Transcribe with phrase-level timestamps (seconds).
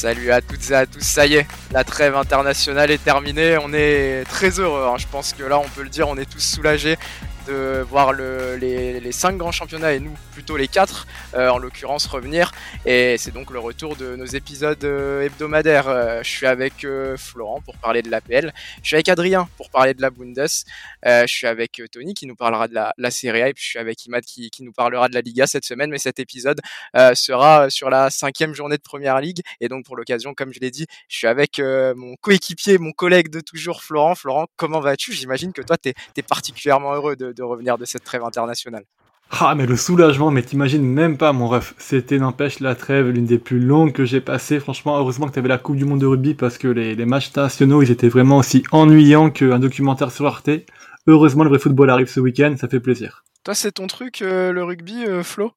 [0.00, 3.72] Salut à toutes et à tous, ça y est, la trêve internationale est terminée, on
[3.72, 4.94] est très heureux, hein.
[4.96, 6.96] je pense que là on peut le dire, on est tous soulagés
[7.48, 12.06] de voir les, les, cinq grands championnats et nous plutôt les quatre euh, en l'occurrence
[12.06, 12.52] revenir.
[12.84, 15.88] Et c'est donc le retour de nos épisodes euh, hebdomadaires.
[15.88, 16.86] Euh, je suis avec
[17.16, 20.46] Florent pour parler de l'APL, je suis avec Adrien pour parler de la Bundes,
[21.04, 23.70] je suis avec Tony qui nous parlera de la, la Serie A et puis je
[23.70, 25.90] suis avec Imad qui, qui, nous parlera de la Liga cette semaine.
[25.90, 26.60] Mais cet épisode
[27.14, 29.40] sera sur la cinquième journée de Première Ligue.
[29.60, 33.30] Et donc pour l'occasion comme je l'ai dit je suis avec mon coéquipier, mon collègue
[33.30, 34.14] de toujours Florent.
[34.14, 35.12] Florent comment vas-tu?
[35.12, 38.84] J'imagine que toi tu es, particulièrement heureux de, de revenir de cette trêve internationale.
[39.30, 41.74] Ah, mais le soulagement, mais t'imagines même pas, mon ref.
[41.78, 44.58] C'était, n'empêche, la trêve, l'une des plus longues que j'ai passées.
[44.58, 47.82] Franchement, heureusement que t'avais la Coupe du Monde de rugby parce que les, matchs nationaux,
[47.82, 50.50] ils étaient vraiment aussi ennuyants qu'un documentaire sur Arte.
[51.06, 53.24] Heureusement, le vrai football arrive ce week-end, ça fait plaisir.
[53.44, 55.52] Toi, c'est ton truc, euh, le rugby, euh, Flo?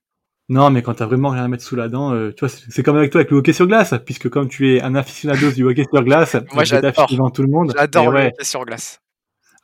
[0.49, 2.83] Non, mais quand t'as vraiment rien à mettre sous la dent, euh, tu vois, c'est
[2.83, 5.63] comme avec toi avec le hockey sur glace, puisque comme tu es un aficionado du
[5.63, 7.07] hockey sur glace, moi j'adore.
[7.09, 7.73] devant tout le monde.
[7.75, 8.99] J'adore le hockey sur glace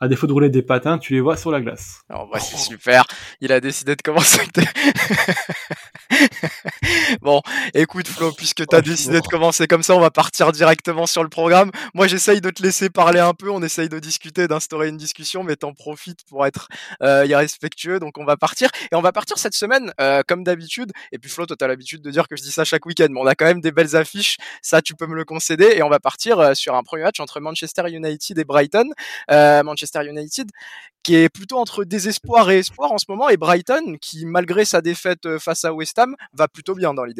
[0.00, 2.02] à défaut de rouler des patins, tu les vois sur la glace.
[2.08, 3.04] Alors, bah, c'est super.
[3.40, 4.42] Il a décidé de commencer.
[7.20, 7.42] Bon,
[7.74, 11.22] écoute Flo, puisque tu as décidé de commencer comme ça, on va partir directement sur
[11.22, 11.70] le programme.
[11.94, 15.42] Moi, j'essaye de te laisser parler un peu, on essaye de discuter, d'instaurer une discussion,
[15.42, 16.68] mais t'en profites pour être
[17.02, 17.98] euh, irrespectueux.
[18.00, 18.70] Donc, on va partir.
[18.92, 20.92] Et on va partir cette semaine, euh, comme d'habitude.
[21.12, 23.08] Et puis Flo, toi, tu as l'habitude de dire que je dis ça chaque week-end,
[23.10, 24.36] mais on a quand même des belles affiches.
[24.62, 25.72] Ça, tu peux me le concéder.
[25.76, 28.90] Et on va partir euh, sur un premier match entre Manchester United et Brighton.
[29.28, 30.50] Manchester United,
[31.02, 34.80] qui est plutôt entre désespoir et espoir en ce moment, et Brighton, qui malgré sa
[34.80, 37.17] défaite euh, face à West Ham, va plutôt bien dans l'idée.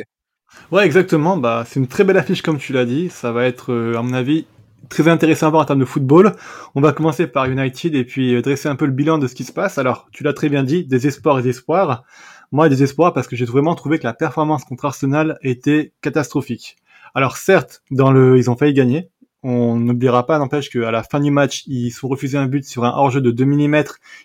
[0.71, 1.37] Ouais, exactement.
[1.37, 3.11] Bah, c'est une très belle affiche comme tu l'as dit.
[3.11, 4.47] Ça va être, euh, à mon avis,
[4.89, 6.33] très intéressant à voir en termes de football.
[6.75, 9.35] On va commencer par United et puis euh, dresser un peu le bilan de ce
[9.35, 9.79] qui se passe.
[9.79, 12.05] Alors, tu l'as très bien dit, des espoirs et des espoirs.
[12.51, 16.77] Moi, des espoirs parce que j'ai vraiment trouvé que la performance contre Arsenal était catastrophique.
[17.15, 19.11] Alors certes, dans le, ils ont failli gagner,
[19.43, 22.84] on n'oubliera pas, n'empêche qu'à la fin du match, ils sont refusés un but sur
[22.84, 23.84] un hors-jeu de 2 mm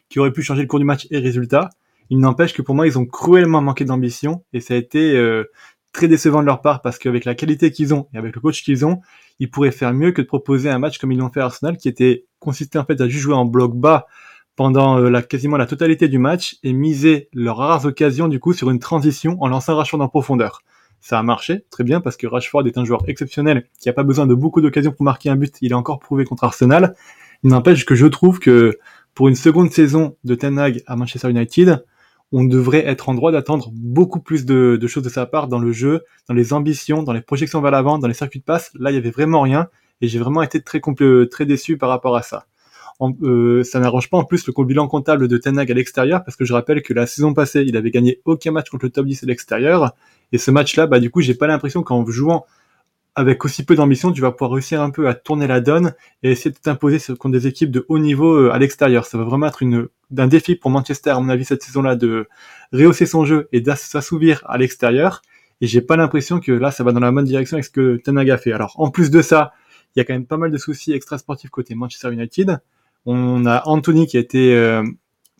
[0.09, 1.69] qui aurait pu changer le cours du match et résultat.
[2.09, 5.45] Il n'empêche que pour moi, ils ont cruellement manqué d'ambition et ça a été euh,
[5.93, 8.63] très décevant de leur part parce qu'avec la qualité qu'ils ont et avec le coach
[8.63, 8.99] qu'ils ont,
[9.39, 11.77] ils pourraient faire mieux que de proposer un match comme ils l'ont fait à Arsenal
[11.77, 14.07] qui était consisté en fait à juste jouer en bloc bas
[14.55, 18.53] pendant euh, la, quasiment la totalité du match et miser leurs rares occasions du coup
[18.53, 20.61] sur une transition en lançant un en profondeur
[21.03, 24.03] ça a marché très bien parce que Rashford est un joueur exceptionnel qui a pas
[24.03, 25.53] besoin de beaucoup d'occasions pour marquer un but.
[25.59, 26.95] Il a encore prouvé contre Arsenal.
[27.43, 28.79] Il n'empêche que je trouve que
[29.13, 31.83] pour une seconde saison de Ten Hag à Manchester United,
[32.33, 35.71] on devrait être en droit d'attendre beaucoup plus de, choses de sa part dans le
[35.71, 38.71] jeu, dans les ambitions, dans les projections vers l'avant, dans les circuits de passe.
[38.79, 39.69] Là, il y avait vraiment rien
[40.01, 40.81] et j'ai vraiment été très
[41.29, 42.47] très déçu par rapport à ça.
[43.21, 46.35] Euh, ça n'arrange pas en plus le bilan comptable de Ten Hag à l'extérieur parce
[46.35, 49.05] que je rappelle que la saison passée, il avait gagné aucun match contre le top
[49.05, 49.93] 10 à l'extérieur
[50.31, 52.45] et ce match-là, bah, du coup, j'ai pas l'impression qu'en jouant
[53.15, 55.93] avec aussi peu d'ambition, tu vas pouvoir réussir un peu à tourner la donne
[56.23, 59.05] et essayer de t'imposer contre des équipes de haut niveau euh, à l'extérieur.
[59.05, 59.87] Ça va vraiment être une,
[60.17, 62.27] un défi pour Manchester, à mon avis, cette saison-là, de
[62.71, 65.21] rehausser son jeu et d'assouvir à l'extérieur.
[65.61, 67.97] Et j'ai pas l'impression que là, ça va dans la bonne direction avec ce que
[67.97, 68.51] Tenag a fait.
[68.51, 69.53] Alors, en plus de ça,
[69.95, 72.59] il y a quand même pas mal de soucis extra-sportifs côté Manchester United.
[73.05, 74.83] On a Anthony qui a été euh,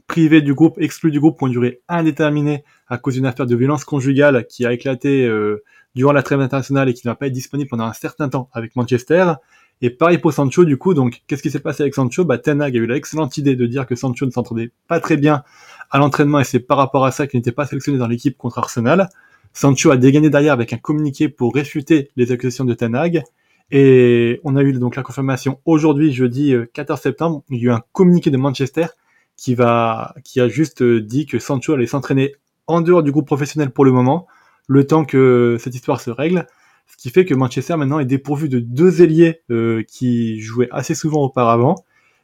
[0.07, 3.56] privé du groupe, exclu du groupe pour une durée indéterminée à cause d'une affaire de
[3.56, 5.63] violence conjugale qui a éclaté euh,
[5.96, 8.50] durant la trêve internationale et qui ne va pas être disponible pendant un certain temps
[8.54, 9.34] avec Manchester.
[9.81, 12.24] Et pareil pour Sancho, du coup, donc, qu'est-ce qui s'est passé avec Sancho?
[12.24, 15.18] Bah, Ten Hag a eu l'excellente idée de dire que Sancho ne s'entendait pas très
[15.18, 15.44] bien
[15.92, 18.59] à l'entraînement et c'est par rapport à ça qu'il n'était pas sélectionné dans l'équipe contre
[18.59, 19.09] Arsenal.
[19.52, 23.24] Sancho a dégainé derrière avec un communiqué pour réfuter les accusations de Ten Hag.
[23.72, 27.64] Et on a eu donc la confirmation aujourd'hui, jeudi 14 euh, septembre, il y a
[27.64, 28.88] eu un communiqué de Manchester
[29.36, 32.36] qui va, qui a juste euh, dit que Sancho allait s'entraîner
[32.68, 34.28] en dehors du groupe professionnel pour le moment,
[34.68, 36.47] le temps que cette histoire se règle.
[36.88, 40.96] Ce qui fait que Manchester maintenant est dépourvu de deux ailiers euh, qui jouaient assez
[40.96, 41.75] souvent auparavant.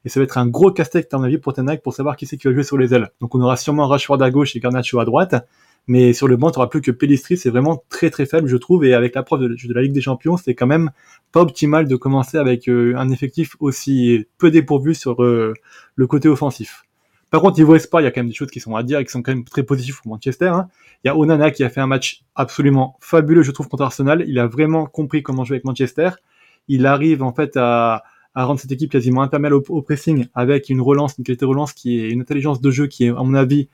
[0.06, 2.26] Et ça va être un gros casse-tête, à mon avis, pour Ten pour savoir qui
[2.26, 3.10] c'est qui va jouer sur les ailes.
[3.20, 5.36] Donc on aura sûrement Rashford à gauche et Garnacho à droite.
[5.88, 8.86] Mais sur le banc, tu plus que Pellistri, c'est vraiment très très faible, je trouve.
[8.86, 10.92] Et avec l'approche de, de la Ligue des Champions, c'est quand même
[11.32, 15.54] pas optimal de commencer avec euh, un effectif aussi peu dépourvu sur euh,
[15.96, 16.84] le côté offensif.
[17.30, 19.00] Par contre, niveau espoir, il y a quand même des choses qui sont à dire
[19.00, 20.48] et qui sont quand même très positives pour Manchester.
[20.48, 20.68] Hein.
[21.04, 24.26] Il y a Onana qui a fait un match absolument fabuleux, je trouve, contre Arsenal.
[24.28, 26.10] Il a vraiment compris comment jouer avec Manchester.
[26.68, 28.04] Il arrive en fait à,
[28.36, 32.00] rendre cette équipe quasiment imperméable au, pressing avec une relance, une qualité de relance qui
[32.00, 33.70] est une intelligence de jeu qui est, à mon avis,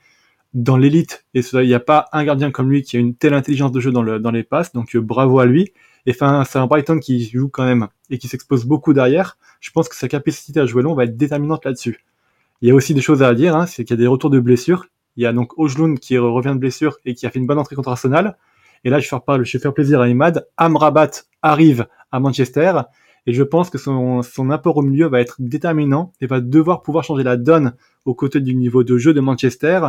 [0.52, 1.24] dans l'élite.
[1.34, 3.80] Et il n'y a pas un gardien comme lui qui a une telle intelligence de
[3.80, 4.72] jeu dans, le, dans les passes.
[4.72, 5.72] Donc euh, bravo à lui.
[6.04, 9.38] Et enfin, c'est un Brighton qui joue quand même et qui s'expose beaucoup derrière.
[9.60, 12.04] Je pense que sa capacité à jouer long va être déterminante là-dessus.
[12.62, 14.30] Il y a aussi des choses à dire, hein, c'est qu'il y a des retours
[14.30, 14.86] de blessures.
[15.16, 17.58] Il y a donc Ojlund qui revient de blessure et qui a fait une bonne
[17.58, 18.36] entrée contre Arsenal.
[18.84, 20.46] Et là, je vais faire, je vais plaisir à Imad.
[20.56, 21.10] Amrabat
[21.42, 22.72] arrive à Manchester.
[23.26, 26.82] Et je pense que son, son apport au milieu va être déterminant et va devoir
[26.82, 27.74] pouvoir changer la donne
[28.04, 29.80] aux côtés du niveau de jeu de Manchester.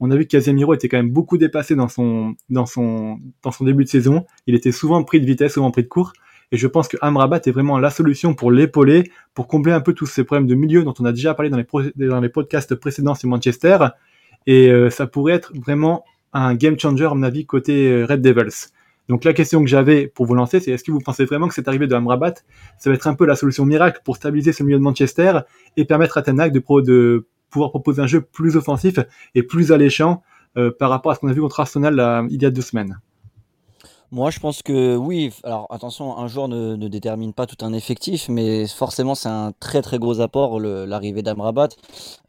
[0.00, 3.50] On a vu que Casemiro était quand même beaucoup dépassé dans son, dans son, dans
[3.50, 4.24] son début de saison.
[4.46, 6.12] Il était souvent pris de vitesse, souvent pris de court.
[6.52, 9.92] Et je pense que Amrabat est vraiment la solution pour l'épauler, pour combler un peu
[9.92, 11.66] tous ces problèmes de milieu dont on a déjà parlé dans les,
[12.08, 13.78] dans les podcasts précédents sur Manchester.
[14.46, 18.20] Et euh, ça pourrait être vraiment un game changer, à mon avis, côté euh, Red
[18.20, 18.68] Devils.
[19.08, 21.54] Donc la question que j'avais pour vous lancer, c'est est-ce que vous pensez vraiment que
[21.54, 22.34] cette arrivée de Amrabat,
[22.78, 25.40] ça va être un peu la solution miracle pour stabiliser ce milieu de Manchester
[25.76, 28.98] et permettre à de, de pouvoir proposer un jeu plus offensif
[29.34, 30.22] et plus alléchant
[30.56, 32.98] euh, par rapport à ce qu'on a vu contre Arsenal il y a deux semaines
[34.14, 35.32] moi, je pense que oui.
[35.42, 39.82] Alors, attention, un joueur ne, détermine pas tout un effectif, mais forcément, c'est un très
[39.82, 41.70] très gros apport l'arrivée d'Amrabat.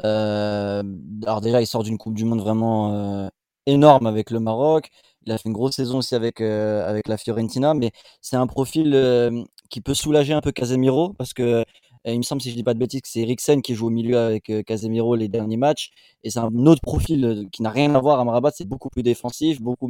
[0.04, 0.84] Euh,
[1.26, 2.94] alors déjà, il sort d'une Coupe du Monde vraiment
[3.26, 3.30] euh,
[3.68, 4.90] énorme avec le Maroc.
[5.28, 8.48] Il a fait une grosse saison aussi avec euh, avec la Fiorentina, mais c'est un
[8.48, 11.66] profil qui peut soulager un peu Casemiro parce que
[12.14, 13.90] il me semble, si je dis pas de bêtises, que c'est Eriksen qui joue au
[13.90, 15.90] milieu avec euh, Casemiro les derniers matchs.
[16.24, 18.52] Et c'est un autre profil euh, qui n'a rien à voir à Marabat.
[18.54, 19.90] C'est beaucoup plus défensif, beaucoup,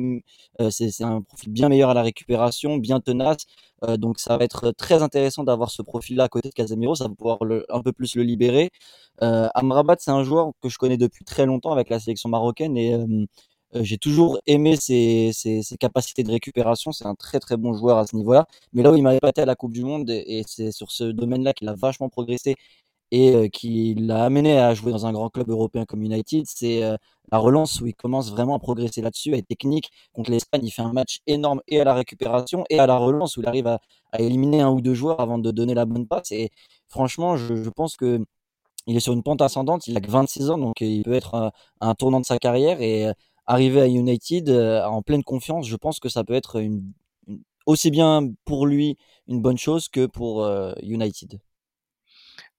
[0.61, 3.45] euh, c'est un profil bien meilleur à la récupération, bien tenace.
[3.97, 6.95] donc ça va être très intéressant d'avoir ce profil-là à côté de Casemiro.
[6.95, 7.39] Ça va pouvoir
[7.69, 8.71] un peu plus le libérer.
[9.21, 12.95] Amrabat, c'est un joueur que je connais depuis très longtemps avec la sélection marocaine et
[13.83, 15.31] j'ai toujours aimé ses,
[15.79, 16.91] capacités de récupération.
[16.91, 18.47] C'est un très très bon joueur à ce niveau-là.
[18.73, 21.03] Mais là où il m'a épaté à la Coupe du Monde, et c'est sur ce
[21.05, 22.55] domaine-là qu'il a vachement progressé
[23.11, 26.83] et euh, qui l'a amené à jouer dans un grand club européen comme United, c'est
[26.83, 26.97] euh,
[27.31, 29.91] la relance où il commence vraiment à progresser là-dessus, à être technique.
[30.13, 33.37] Contre l'Espagne, il fait un match énorme et à la récupération et à la relance
[33.37, 33.79] où il arrive à,
[34.19, 36.31] éliminer un ou deux joueurs avant de donner la bonne passe.
[36.31, 36.49] Et
[36.87, 38.23] franchement, je, je pense que
[38.87, 39.87] il est sur une pente ascendante.
[39.87, 41.51] Il a que 26 ans, donc il peut être un,
[41.81, 43.07] un tournant de sa carrière et
[43.47, 46.93] arriver à United euh, en pleine confiance, je pense que ça peut être une,
[47.65, 48.97] aussi bien pour lui
[49.27, 51.39] une bonne chose que pour euh, United.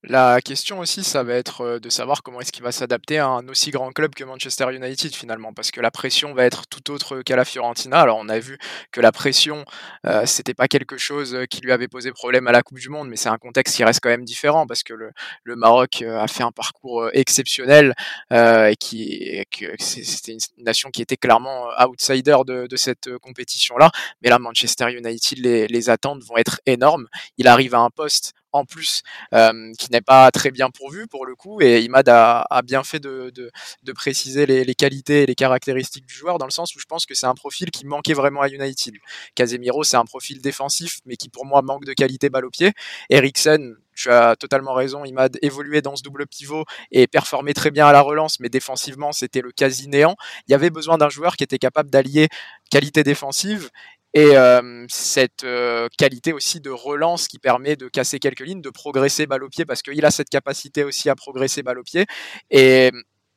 [0.09, 3.27] La question aussi, ça va être euh, de savoir comment est-ce qu'il va s'adapter à
[3.27, 6.93] un aussi grand club que Manchester United finalement, parce que la pression va être tout
[6.93, 7.99] autre qu'à la Fiorentina.
[7.99, 8.57] Alors on a vu
[8.93, 9.65] que la pression,
[10.07, 12.89] euh, c'était pas quelque chose euh, qui lui avait posé problème à la Coupe du
[12.89, 15.11] Monde, mais c'est un contexte qui reste quand même différent, parce que le,
[15.57, 17.93] Maroc a fait un parcours exceptionnel
[18.33, 19.45] euh, et qui,
[19.81, 23.91] c'était une nation qui était clairement outsider de, cette compétition-là.
[24.23, 27.09] Mais là, Manchester United, les attentes vont être énormes.
[27.39, 29.03] Il arrive à un poste en plus,
[29.33, 31.61] qui n'est pas très bien pourvu pour le coup.
[31.61, 33.51] Et Imad a, bien fait de,
[33.95, 37.15] préciser les, qualités et les caractéristiques du joueur, dans le sens où je pense que
[37.15, 38.95] c'est un profil qui manquait vraiment à United.
[39.35, 42.73] Casemiro, c'est un profil défensif, mais qui pour moi manque de qualité balle au pied.
[43.11, 47.87] Eriksen, tu as totalement raison, Imad évolué dans ce double pivot et performé très bien
[47.87, 50.17] à la relance, mais défensivement, c'était le quasi néant.
[50.47, 52.29] Il y avait besoin d'un joueur qui était capable d'allier
[52.71, 53.71] qualité défensive
[54.17, 58.71] et euh, cette euh, qualité aussi de relance qui permet de casser quelques lignes, de
[58.71, 62.07] progresser balle au pied, parce qu'il a cette capacité aussi à progresser balle au pied.
[62.51, 62.91] Et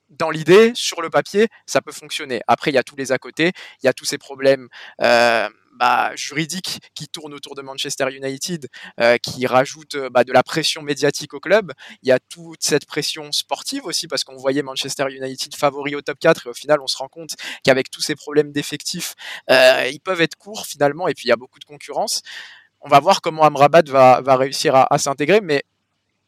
[0.10, 2.40] dans l'idée, sur le papier, ça peut fonctionner.
[2.48, 3.52] Après, il y a tous les à côté,
[3.84, 4.70] il y a tous ces problèmes
[5.02, 5.50] euh,
[5.80, 8.68] bah, juridiques qui tournent autour de Manchester United,
[9.00, 11.72] euh, qui rajoutent euh, bah, de la pression médiatique au club.
[12.04, 16.02] Il y a toute cette pression sportive aussi, parce qu'on voyait Manchester United favori au
[16.02, 19.16] top 4, et au final, on se rend compte qu'avec tous ces problèmes d'effectifs,
[19.50, 22.22] euh, ils peuvent être courts finalement, et puis il y a beaucoup de concurrence.
[22.82, 25.64] On va voir comment Amrabat va, va réussir à, à s'intégrer, mais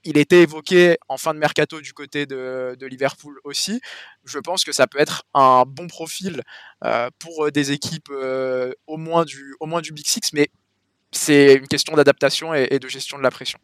[0.04, 3.82] il était évoqué en fin de mercato du côté de, Liverpool aussi.
[4.26, 6.42] Je pense que ça peut être un bon profil
[6.84, 10.50] euh, pour euh, des équipes euh, au, moins du, au moins du Big Six, mais
[11.12, 13.60] c'est une question d'adaptation et, de gestion de la pression.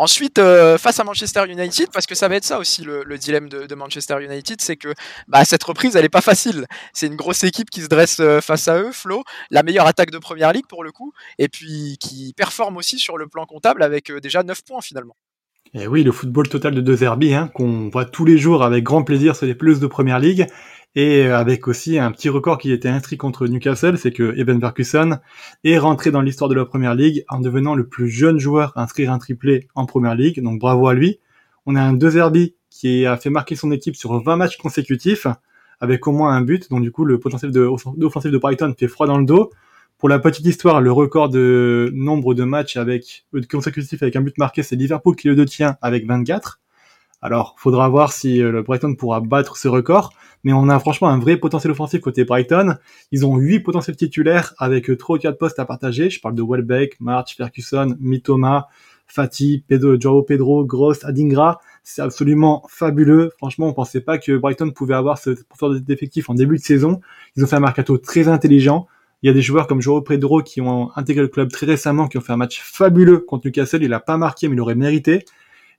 [0.00, 3.50] Ensuite, euh, face à Manchester United, parce que ça va être ça aussi le, dilemme
[3.50, 4.94] de, Manchester United, c'est que
[5.28, 6.64] bah, cette reprise, elle n'est pas facile.
[6.94, 10.10] C'est une grosse équipe qui se dresse euh, face à eux, Flo, la meilleure attaque
[10.10, 13.82] de Première Ligue pour le coup, et puis qui performe aussi sur le plan comptable
[13.82, 15.16] avec euh, déjà 9 points finalement.
[15.74, 18.82] Et oui, le football total de deux Herbie, hein, qu'on voit tous les jours avec
[18.82, 20.46] grand plaisir sur les pelouses de Première Ligue.
[20.96, 24.58] Et euh, avec aussi un petit record qui était inscrit contre Newcastle, c'est que Evan
[24.60, 25.18] Ferguson
[25.62, 28.82] est rentré dans l'histoire de la Première Ligue en devenant le plus jeune joueur à
[28.82, 30.42] inscrire un triplé en Première Ligue.
[30.42, 31.20] Donc bravo à lui.
[31.66, 35.26] On a un deux Herbie qui a fait marquer son équipe sur 20 matchs consécutifs
[35.78, 36.68] avec au moins un but.
[36.70, 39.50] Donc du coup, le potentiel de, offensif de Brighton fait froid dans le dos.
[39.98, 44.22] Pour la petite histoire, le record de nombre de matchs avec euh, consécutifs avec un
[44.22, 46.58] but marqué, c'est Liverpool qui le détient avec 24.
[47.22, 51.08] Alors, faudra voir si euh, le Brighton pourra battre ce record, mais on a franchement
[51.08, 52.76] un vrai potentiel offensif côté Brighton.
[53.12, 56.08] Ils ont huit potentiels titulaires avec 3 ou 4 postes à partager.
[56.08, 58.68] Je parle de Welbeck, March, Ferguson, Mitoma,
[59.06, 61.60] Fati, Pedro, Joao Pedro, Gross, Adingra.
[61.82, 63.32] C'est absolument fabuleux.
[63.36, 67.00] Franchement, on pensait pas que Brighton pouvait avoir ce profondeur d'effectifs en début de saison.
[67.36, 68.86] Ils ont fait un mercato très intelligent.
[69.22, 72.08] Il y a des joueurs comme Joao Pedro qui ont intégré le club très récemment,
[72.08, 73.82] qui ont fait un match fabuleux contre Newcastle.
[73.82, 75.26] Il a pas marqué, mais il aurait mérité.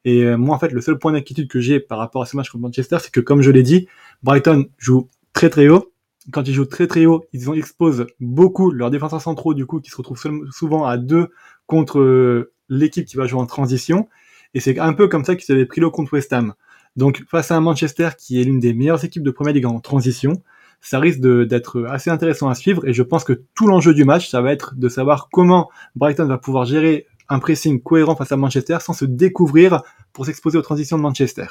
[0.05, 2.35] Et euh, moi, en fait, le seul point d'inquiétude que j'ai par rapport à ce
[2.35, 3.87] match contre Manchester, c'est que, comme je l'ai dit,
[4.23, 5.93] Brighton joue très très haut.
[6.31, 9.79] Quand ils jouent très très haut, ils ont exposent beaucoup leurs défenseurs centraux, du coup,
[9.79, 11.29] qui se retrouvent souvent à deux
[11.65, 14.07] contre euh, l'équipe qui va jouer en transition.
[14.53, 16.53] Et c'est un peu comme ça qu'ils avaient pris le contre West Ham.
[16.95, 19.79] Donc, face à un Manchester qui est l'une des meilleures équipes de Première Ligue en
[19.79, 20.41] transition,
[20.81, 22.85] ça risque d'être assez intéressant à suivre.
[22.87, 26.25] Et je pense que tout l'enjeu du match, ça va être de savoir comment Brighton
[26.25, 30.61] va pouvoir gérer un pressing cohérent face à Manchester sans se découvrir pour s'exposer aux
[30.61, 31.45] transitions de Manchester.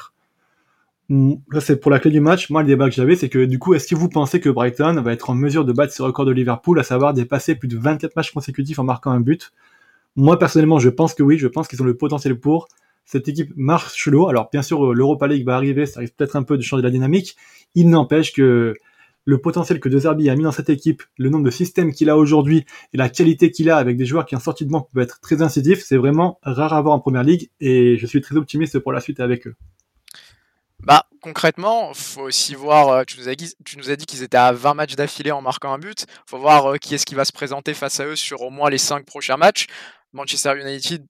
[1.09, 2.51] Hmm, là, c'est pour la clé du match.
[2.51, 5.01] Moi, le débat que j'avais, c'est que du coup, est-ce que vous pensez que Brighton
[5.01, 7.77] va être en mesure de battre ce record de Liverpool, à savoir dépasser plus de
[7.77, 9.51] 24 matchs consécutifs en marquant un but?
[10.15, 11.39] Moi, personnellement, je pense que oui.
[11.39, 12.67] Je pense qu'ils ont le potentiel pour.
[13.03, 14.27] Cette équipe marche l'eau.
[14.27, 15.87] Alors, bien sûr, l'Europa League va arriver.
[15.87, 17.35] Ça risque peut-être un peu de changer la dynamique.
[17.73, 18.75] Il n'empêche que
[19.25, 22.09] le potentiel que De Zerbi a mis dans cette équipe, le nombre de systèmes qu'il
[22.09, 24.89] a aujourd'hui et la qualité qu'il a avec des joueurs qui en sortie de banque
[24.91, 28.21] peuvent être très incisifs, c'est vraiment rare à voir en première ligue et je suis
[28.21, 29.55] très optimiste pour la suite avec eux.
[30.83, 32.89] Bah concrètement, faut aussi voir.
[32.89, 36.07] Euh, tu nous as dit, qu'ils étaient à 20 matchs d'affilée en marquant un but.
[36.25, 38.69] Faut voir euh, qui est-ce qui va se présenter face à eux sur au moins
[38.71, 39.67] les 5 prochains matchs.
[40.11, 41.05] Manchester United,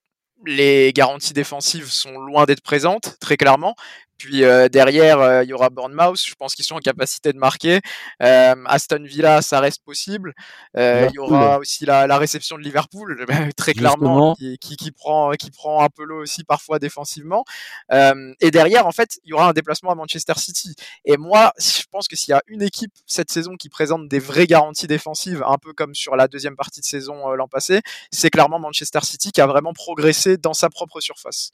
[0.45, 3.75] les garanties défensives sont loin d'être présentes, très clairement.
[4.17, 6.19] Puis euh, derrière, euh, il y aura Bournemouth.
[6.23, 7.79] Je pense qu'ils sont en capacité de marquer.
[8.21, 10.33] Euh, Aston Villa, ça reste possible.
[10.75, 13.25] il y aura aussi la, réception de Liverpool,
[13.57, 17.43] très clairement, qui, qui, prend, qui prend un peu l'eau aussi parfois défensivement.
[17.91, 20.75] et derrière, en fait, il y aura un déplacement à Manchester City.
[21.05, 24.19] Et moi, je pense que s'il y a une équipe cette saison qui présente des
[24.19, 28.29] vraies garanties défensives, un peu comme sur la deuxième partie de saison l'an passé, c'est
[28.29, 31.51] clairement Manchester City qui a vraiment progressé dans sa propre surface.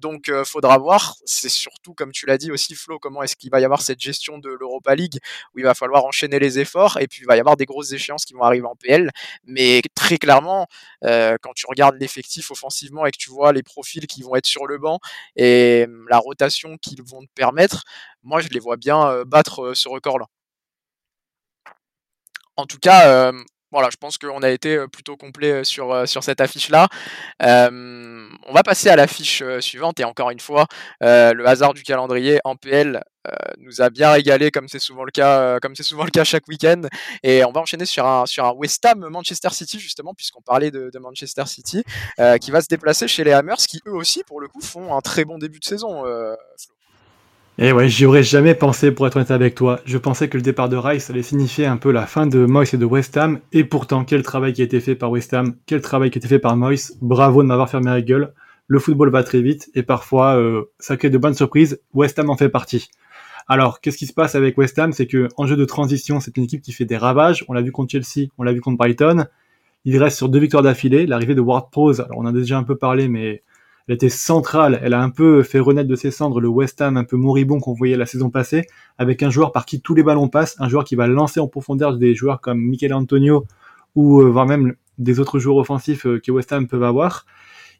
[0.00, 1.16] Donc, faudra voir.
[1.24, 4.00] C'est surtout, comme tu l'as dit aussi, Flo, comment est-ce qu'il va y avoir cette
[4.00, 5.18] gestion de l'Europa League
[5.54, 7.92] où il va falloir enchaîner les efforts et puis il va y avoir des grosses
[7.92, 9.10] échéances qui vont arriver en PL.
[9.44, 10.66] Mais très clairement,
[11.02, 14.66] quand tu regardes l'effectif offensivement et que tu vois les profils qui vont être sur
[14.66, 14.98] le banc
[15.36, 17.84] et la rotation qu'ils vont te permettre,
[18.22, 20.26] moi, je les vois bien battre ce record-là.
[22.56, 23.32] En tout cas,
[23.72, 26.88] voilà, je pense qu'on a été plutôt complet sur, sur cette affiche-là.
[27.40, 30.66] on va passer à l'affiche suivante et encore une fois,
[31.00, 33.02] le hasard du calendrier en PL
[33.58, 36.48] nous a bien régalé comme c'est souvent le cas, comme c'est souvent le cas chaque
[36.48, 36.82] week-end.
[37.22, 40.70] Et on va enchaîner sur un, sur un West Ham Manchester City justement, puisqu'on parlait
[40.70, 41.84] de, de, Manchester City,
[42.40, 45.00] qui va se déplacer chez les Hammers, qui eux aussi pour le coup font un
[45.00, 46.04] très bon début de saison.
[47.58, 49.80] Et ouais, j'y aurais jamais pensé pour être honnête avec toi.
[49.84, 52.70] Je pensais que le départ de Rice allait signifier un peu la fin de Moyes
[52.72, 53.38] et de West Ham.
[53.52, 56.20] Et pourtant, quel travail qui a été fait par West Ham, quel travail qui a
[56.20, 56.92] été fait par Moyes.
[57.02, 58.32] Bravo de m'avoir fermé la gueule.
[58.66, 61.82] Le football va très vite et parfois euh, ça crée de bonnes surprises.
[61.92, 62.88] West Ham en fait partie.
[63.46, 64.92] Alors, qu'est-ce qui se passe avec West Ham?
[64.92, 67.44] C'est que en jeu de transition, c'est une équipe qui fait des ravages.
[67.48, 69.26] On l'a vu contre Chelsea, on l'a vu contre Brighton.
[69.84, 71.04] Il reste sur deux victoires d'affilée.
[71.04, 73.42] L'arrivée de Ward Prowse, alors on en a déjà un peu parlé, mais
[73.88, 74.80] elle était centrale.
[74.82, 77.60] Elle a un peu fait renaître de ses cendres le West Ham un peu moribond
[77.60, 78.66] qu'on voyait la saison passée,
[78.98, 81.48] avec un joueur par qui tous les ballons passent, un joueur qui va lancer en
[81.48, 83.46] profondeur des joueurs comme Michael Antonio
[83.94, 87.26] ou euh, voire même des autres joueurs offensifs euh, que West Ham peuvent avoir.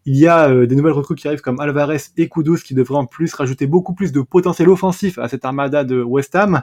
[0.06, 2.96] Il y a euh, des nouvelles recrues qui arrivent comme Alvarez et Kudus qui devraient
[2.96, 6.62] en plus rajouter beaucoup plus de potentiel offensif à cette armada de West Ham.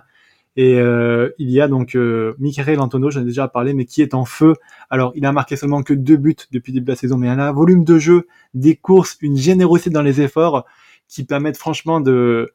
[0.58, 4.02] Et euh, il y a donc euh, Michael Antonio, j'en ai déjà parlé, mais qui
[4.02, 4.56] est en feu.
[4.90, 7.28] Alors, il a marqué seulement que deux buts depuis le début de la saison, mais
[7.28, 10.66] il a un volume de jeu, des courses, une générosité dans les efforts
[11.08, 12.52] qui permettent franchement de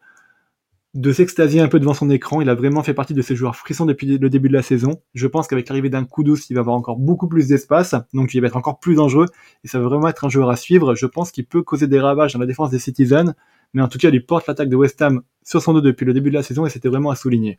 [0.95, 2.43] de s'extasier un peu devant son écran.
[2.43, 5.01] Il a vraiment fait partie de ces joueurs frissons depuis le début de la saison.
[5.15, 8.35] Je pense qu'avec l'arrivée d'un coup douce, il va avoir encore beaucoup plus d'espace, donc
[8.35, 9.27] il va être encore plus dangereux,
[9.65, 10.95] et ça va vraiment être un joueur à suivre.
[10.95, 13.33] Je pense qu'il peut causer des ravages dans la défense des Citizens,
[13.73, 16.13] mais en tout cas, il porte l'attaque de West Ham sur son dos depuis le
[16.13, 17.59] début de la saison, et c'était vraiment à souligner.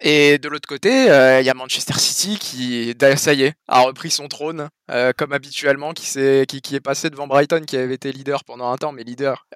[0.00, 3.80] Et de l'autre côté, euh, il y a Manchester City qui, ça y est, a
[3.80, 7.76] repris son trône, euh, comme habituellement, qui, est, qui, qui, est passé devant Brighton, qui
[7.76, 9.46] avait été leader pendant un temps, mais leader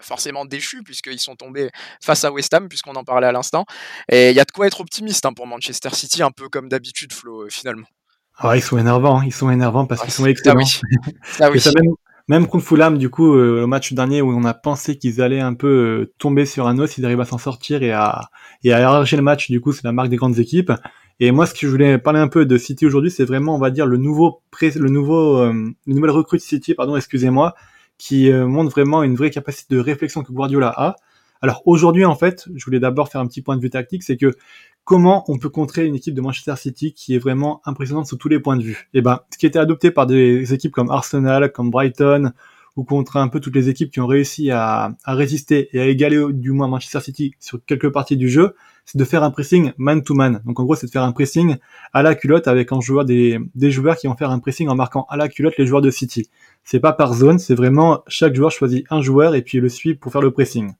[0.00, 1.70] forcément déchu, puisqu'ils sont tombés
[2.02, 3.64] face à West Ham, puisqu'on en parlait à l'instant.
[4.10, 6.68] Et il y a de quoi être optimiste hein, pour Manchester City, un peu comme
[6.68, 7.86] d'habitude, Flo, euh, finalement.
[8.38, 9.24] Ah, ils sont énervants, hein.
[9.26, 10.62] ils sont énervants parce qu'ils sont excellents.
[11.40, 11.60] Ah oui.
[11.76, 11.94] même,
[12.28, 15.54] même contre Fulham, du coup, au match dernier où on a pensé qu'ils allaient un
[15.54, 18.30] peu tomber sur un os, ils arrivent à s'en sortir et à,
[18.64, 20.72] et à arracher le match, du coup, c'est la marque des grandes équipes.
[21.20, 23.58] Et moi, ce que je voulais parler un peu de City aujourd'hui, c'est vraiment, on
[23.58, 25.52] va dire, le nouveau, le nouveau, euh,
[25.86, 27.54] le nouvelle recrue de City, pardon, excusez-moi,
[27.98, 30.96] qui euh, montre vraiment une vraie capacité de réflexion que Guardiola a.
[31.42, 34.16] Alors aujourd'hui, en fait, je voulais d'abord faire un petit point de vue tactique, c'est
[34.16, 34.32] que
[34.84, 38.28] comment on peut contrer une équipe de Manchester City qui est vraiment impressionnante sous tous
[38.28, 38.88] les points de vue?
[38.94, 42.32] Et eh ben, ce qui était adopté par des équipes comme Arsenal, comme Brighton,
[42.76, 46.24] ou contre un peu toutes les équipes qui ont réussi à, résister et à égaler
[46.32, 48.54] du moins Manchester City sur quelques parties du jeu,
[48.86, 50.42] c'est de faire un pressing man-to-man.
[50.46, 51.56] Donc en gros, c'est de faire un pressing
[51.92, 54.74] à la culotte avec un joueur des, des joueurs qui vont faire un pressing en
[54.74, 56.30] marquant à la culotte les joueurs de City.
[56.64, 59.94] C'est pas par zone, c'est vraiment chaque joueur choisit un joueur et puis le suit
[59.94, 60.72] pour faire le pressing.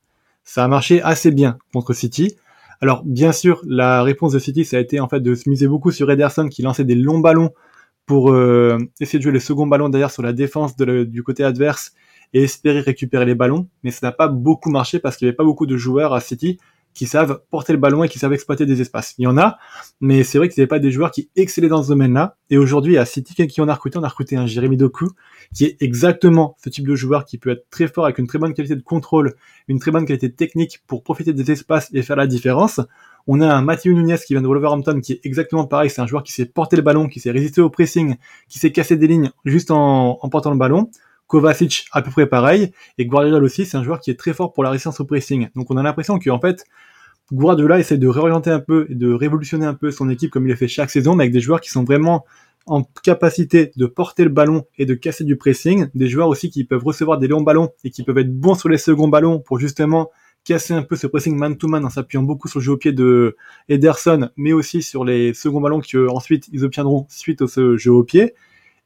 [0.45, 2.37] Ça a marché assez bien contre City.
[2.81, 5.69] Alors bien sûr, la réponse de City, ça a été en fait de se miser
[5.69, 7.51] beaucoup sur Ederson qui lançait des longs ballons
[8.07, 11.93] pour euh, essayer de jouer le second ballon derrière sur la défense du côté adverse
[12.33, 13.69] et espérer récupérer les ballons.
[13.85, 16.21] Mais ça n'a pas beaucoup marché parce qu'il n'y avait pas beaucoup de joueurs à
[16.21, 16.59] City
[16.95, 19.15] qui savent porter le ballon et qui savent exploiter des espaces.
[19.19, 19.59] Il y en a,
[20.01, 22.37] mais c'est vrai que n'y avait pas des joueurs qui excellaient dans ce domaine-là.
[22.51, 25.11] Et aujourd'hui, à City, qui on a recruté, on a recruté un Jérémy Doku,
[25.55, 28.39] qui est exactement ce type de joueur qui peut être très fort avec une très
[28.39, 29.35] bonne qualité de contrôle,
[29.69, 32.81] une très bonne qualité technique pour profiter des espaces et faire la différence.
[33.27, 35.91] On a un Mathieu Nunez qui vient de Wolverhampton qui est exactement pareil.
[35.91, 38.17] C'est un joueur qui sait porter le ballon, qui sait résister au pressing,
[38.49, 40.91] qui sait casser des lignes juste en, en portant le ballon.
[41.33, 44.53] Kovacic à peu près pareil, et Guardiola aussi, c'est un joueur qui est très fort
[44.53, 45.49] pour la résistance au pressing.
[45.57, 46.67] Donc on a l'impression qu'en fait,
[47.33, 50.51] Guardiola essaie de réorienter un peu et de révolutionner un peu son équipe comme il
[50.51, 52.27] le fait chaque saison, mais avec des joueurs qui sont vraiment
[52.67, 56.65] en capacité de porter le ballon et de casser du pressing, des joueurs aussi qui
[56.65, 59.59] peuvent recevoir des longs ballons et qui peuvent être bons sur les seconds ballons pour
[59.59, 60.11] justement
[60.45, 63.37] casser un peu ce pressing man-to-man en s'appuyant beaucoup sur le jeu au pied de
[63.71, 68.05] Ederson, mais aussi sur les seconds ballons qu'ensuite ils obtiendront suite au ce jeu au
[68.05, 68.35] pied.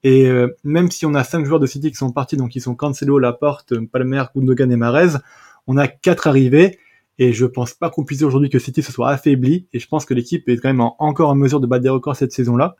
[0.08, 2.60] Et euh, même si on a cinq joueurs de City qui sont partis, donc ils
[2.60, 5.18] sont Cancelo, Laporte, Palmer, Gundogan et Marez,
[5.66, 6.78] on a quatre arrivés.
[7.18, 9.66] Et je pense pas qu'on puisse dire aujourd'hui que City se soit affaibli.
[9.72, 12.14] Et je pense que l'équipe est quand même encore en mesure de battre des records
[12.14, 12.76] cette saison-là.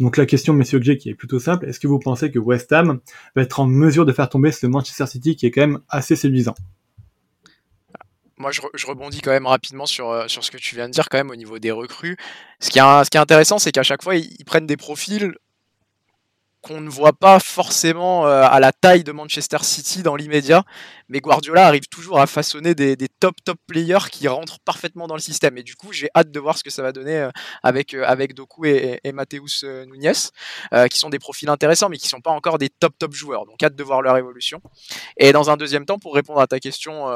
[0.00, 2.70] Donc la question, Monsieur G, qui est plutôt simple, est-ce que vous pensez que West
[2.74, 3.00] Ham
[3.34, 6.14] va être en mesure de faire tomber ce Manchester City qui est quand même assez
[6.14, 6.56] séduisant?
[8.36, 11.08] Moi, je, rebondis quand même rapidement sur, euh, sur ce que tu viens de dire,
[11.08, 12.18] quand même, au niveau des recrues.
[12.60, 15.32] Ce qui est intéressant, c'est qu'à chaque fois, ils, prennent des profils
[16.66, 20.64] qu'on ne voit pas forcément euh, à la taille de Manchester City dans l'immédiat,
[21.08, 25.20] mais Guardiola arrive toujours à façonner des, top top players qui rentrent parfaitement dans le
[25.20, 25.56] système.
[25.58, 27.30] Et du coup, j'ai hâte de voir ce que ça va donner euh,
[27.62, 30.12] avec euh, avec Doku et, et, Mateus Nunez,
[30.90, 33.46] qui sont des profils intéressants, mais qui sont pas encore des top top joueurs.
[33.46, 34.60] Donc hâte de voir leur évolution.
[35.16, 37.06] Et dans un deuxième temps, pour répondre à ta question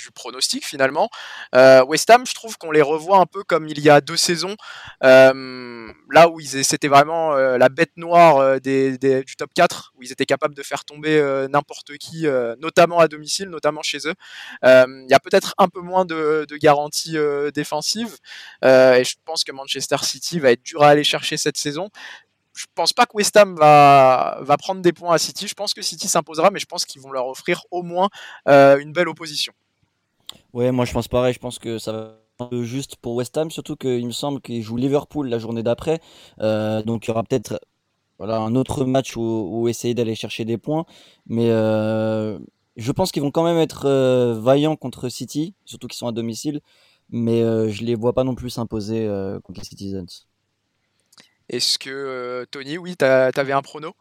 [0.00, 1.10] du pronostic finalement.
[1.54, 4.16] Euh, West Ham, je trouve qu'on les revoit un peu comme il y a deux
[4.16, 4.56] saisons,
[5.04, 10.12] euh, là où c'était vraiment euh, la bête noire des, du top 4, où ils
[10.12, 12.26] étaient capables de faire tomber n'importe qui,
[12.58, 14.14] notamment à domicile, notamment chez eux.
[14.62, 17.16] Il y a peut-être un peu moins de, de garanties
[17.54, 18.16] défensives,
[18.62, 21.90] et je pense que Manchester City va être dur à aller chercher cette saison
[22.60, 25.48] je pense pas que West Ham va, va prendre des points à City.
[25.48, 28.10] Je pense que City s'imposera, mais je pense qu'ils vont leur offrir au moins
[28.46, 29.54] une belle opposition.
[30.52, 33.50] Ouais, moi je pense pareil, je pense que ça va être juste pour West Ham,
[33.50, 36.00] surtout qu'il me semble qu'ils jouent Liverpool la journée d'après.
[36.40, 37.60] Euh, donc il y aura peut-être
[38.18, 40.84] voilà, un autre match où, essayer d'aller chercher des points.
[41.26, 42.38] Mais euh,
[42.76, 46.12] je pense qu'ils vont quand même être euh, vaillants contre City, surtout qu'ils sont à
[46.12, 46.60] domicile.
[47.12, 49.08] Mais je les vois pas non plus s'imposer
[49.42, 50.28] contre les Citizens.
[51.48, 53.96] Est-ce que Tony, oui, tu avais un prono?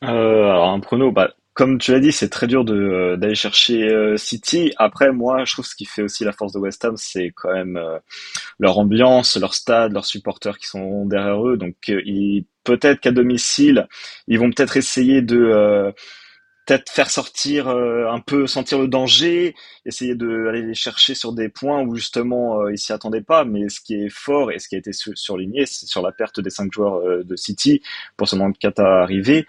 [0.00, 4.16] Alors un prono, bah, comme tu l'as dit, c'est très dur euh, d'aller chercher euh,
[4.16, 4.72] City.
[4.76, 7.52] Après, moi, je trouve ce qui fait aussi la force de West Ham, c'est quand
[7.52, 7.98] même euh,
[8.58, 11.56] leur ambiance, leur stade, leurs supporters qui sont derrière eux.
[11.56, 11.76] Donc,
[12.64, 13.86] peut-être qu'à domicile,
[14.26, 15.92] ils vont peut-être essayer de
[16.66, 21.50] peut-être faire sortir un peu, sentir le danger, essayer de aller les chercher sur des
[21.50, 23.44] points où justement ils s'y attendaient pas.
[23.44, 26.40] Mais ce qui est fort et ce qui a été surligné, c'est sur la perte
[26.40, 27.82] des cinq joueurs de City
[28.16, 29.46] pour ce moment de à arriver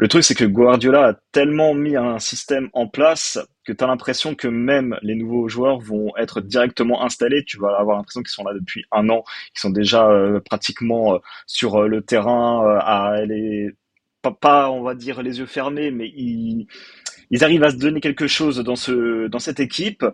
[0.00, 3.88] le truc, c'est que Guardiola a tellement mis un système en place que tu as
[3.88, 7.44] l'impression que même les nouveaux joueurs vont être directement installés.
[7.44, 11.14] Tu vas avoir l'impression qu'ils sont là depuis un an, qu'ils sont déjà euh, pratiquement
[11.14, 13.70] euh, sur euh, le terrain, à les
[14.40, 16.66] pas, on va dire les yeux fermés, mais ils,
[17.30, 20.04] ils arrivent à se donner quelque chose dans ce dans cette équipe.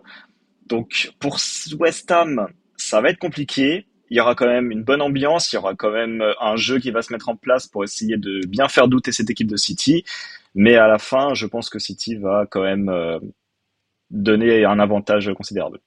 [0.67, 1.37] Donc pour
[1.79, 5.55] West Ham, ça va être compliqué il y aura quand même une bonne ambiance, il
[5.55, 8.17] y aura quand même euh, un jeu qui va se mettre en place pour essayer
[8.17, 10.03] de bien faire douter cette équipe de City.
[10.53, 13.19] Mais à la fin, je pense que City va quand même euh,
[14.11, 15.79] donner un avantage considérable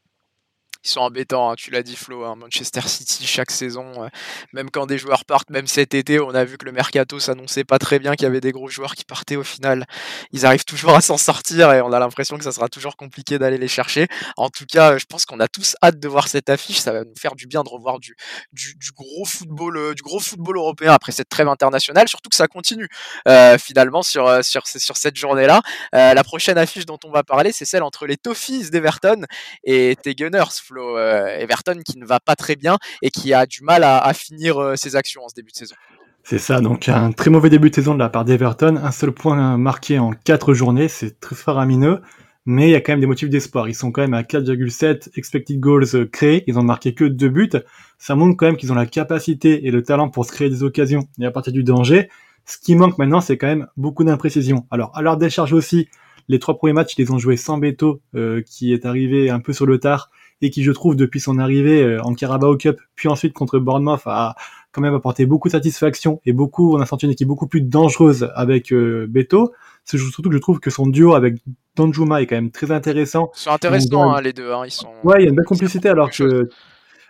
[0.84, 4.08] ils sont embêtants, hein, tu l'as dit Flo, hein, Manchester City chaque saison, euh,
[4.52, 7.64] même quand des joueurs partent, même cet été, on a vu que le mercato s'annonçait
[7.64, 9.86] pas très bien, qu'il y avait des gros joueurs qui partaient au final,
[10.30, 13.38] ils arrivent toujours à s'en sortir et on a l'impression que ça sera toujours compliqué
[13.38, 14.06] d'aller les chercher.
[14.36, 17.04] En tout cas, je pense qu'on a tous hâte de voir cette affiche, ça va
[17.04, 18.14] nous faire du bien de revoir du,
[18.52, 22.46] du, gros football, euh, du gros football européen après cette trêve internationale, surtout que ça
[22.46, 22.88] continue
[23.26, 25.60] euh, finalement sur, sur, sur cette journée-là.
[25.92, 29.24] la prochaine affiche dont on va parler, c'est celle entre les Toffees d'Everton
[29.64, 30.44] et tes Gunners.
[30.68, 34.12] Flo, euh, Everton qui ne va pas très bien et qui a du mal à,
[34.12, 35.74] finir euh, ses actions en ce début de saison.
[36.22, 39.12] C'est ça, donc un très mauvais début de saison de la part d'Everton, un seul
[39.12, 42.02] point marqué en quatre journées, c'est très faramineux,
[42.44, 43.66] mais il y a quand même des motifs d'espoir.
[43.68, 47.50] Ils sont quand même à 4,7 expected goals créés, ils ont marqué que deux buts.
[47.96, 50.62] Ça montre quand même qu'ils ont la capacité et le talent pour se créer des
[50.62, 52.10] occasions et à partir du danger.
[52.44, 54.66] Ce qui manque maintenant, c'est quand même beaucoup d'imprécision.
[54.70, 55.88] Alors, à leur décharge aussi,
[56.28, 59.40] les trois premiers matchs, ils les ont joués sans Beto, euh, qui est arrivé un
[59.40, 62.80] peu sur le tard et qui, je trouve, depuis son arrivée euh, en Carabao Cup,
[62.94, 64.34] puis ensuite contre Bournemouth, a
[64.72, 67.62] quand même apporté beaucoup de satisfaction et beaucoup, on a senti une équipe beaucoup plus
[67.62, 69.52] dangereuse avec euh, Beto.
[69.84, 71.36] C'est surtout que je trouve que son duo avec
[71.74, 73.30] Danjuma est quand même très intéressant.
[73.36, 74.52] Ils sont intéressants, hein, les deux.
[74.52, 74.88] Hein, ils sont...
[75.02, 76.48] Ouais, il y a une belle complicité alors que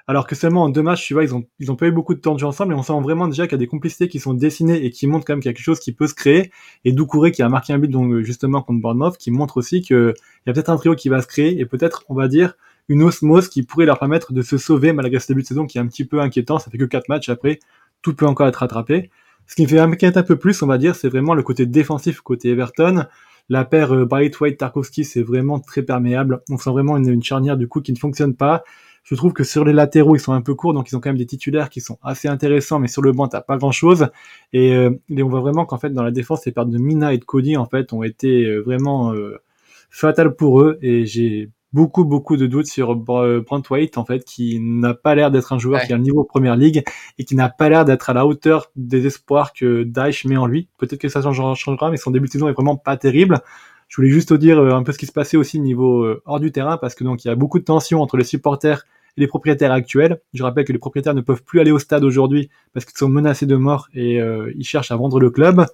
[0.09, 2.15] alors que seulement en deux matchs, tu vois, ils ont, ils ont pas eu beaucoup
[2.15, 4.09] de temps de jeu ensemble et on sent vraiment déjà qu'il y a des complicités
[4.09, 6.07] qui sont dessinées et qui montrent quand même qu'il y a quelque chose qui peut
[6.07, 6.51] se créer.
[6.87, 10.15] Et Doucouré qui a marqué un but donc justement contre Bournemouth qui montre aussi qu'il
[10.47, 12.55] y a peut-être un trio qui va se créer et peut-être, on va dire,
[12.89, 15.79] une osmose qui pourrait leur permettre de se sauver malgré ce début de saison qui
[15.79, 16.59] est un petit peu inquiétant.
[16.59, 17.61] Ça fait que quatre matchs après,
[18.03, 19.11] tout peut encore être rattrapé.
[19.47, 21.67] Ce qui me fait inquiéter un peu plus, on va dire, c'est vraiment le côté
[21.67, 23.07] défensif côté Everton.
[23.49, 26.43] La paire euh, White-Tarkovsky, c'est vraiment très perméable.
[26.51, 28.63] On sent vraiment une, charnière du coup qui ne fonctionne pas.
[29.05, 31.09] Je trouve que sur les latéraux, ils sont un peu courts, donc ils ont quand
[31.09, 34.09] même des titulaires qui sont assez intéressants, mais sur le banc, t'as pas grand chose.
[34.53, 37.19] Et, euh, on voit vraiment qu'en fait, dans la défense, les pertes de Mina et
[37.19, 39.41] de Cody, en fait, ont été euh, vraiment euh,
[39.89, 40.79] fatales pour eux.
[40.83, 45.31] Et j'ai beaucoup, beaucoup de doutes sur Brent White, en fait, qui n'a pas l'air
[45.31, 46.83] d'être un joueur qui a un niveau Première Ligue
[47.19, 50.47] et qui n'a pas l'air d'être à la hauteur des espoirs que Daesh met en
[50.47, 50.69] lui.
[50.79, 53.41] Peut-être que ça changera, mais son début de saison est vraiment pas terrible.
[53.89, 56.53] Je voulais juste te dire un peu ce qui se passait aussi niveau hors du
[56.53, 58.85] terrain, parce que donc il y a beaucoup de tensions entre les supporters
[59.19, 60.21] les propriétaires actuels.
[60.33, 63.09] Je rappelle que les propriétaires ne peuvent plus aller au stade aujourd'hui parce qu'ils sont
[63.09, 65.67] menacés de mort et euh, ils cherchent à vendre le club.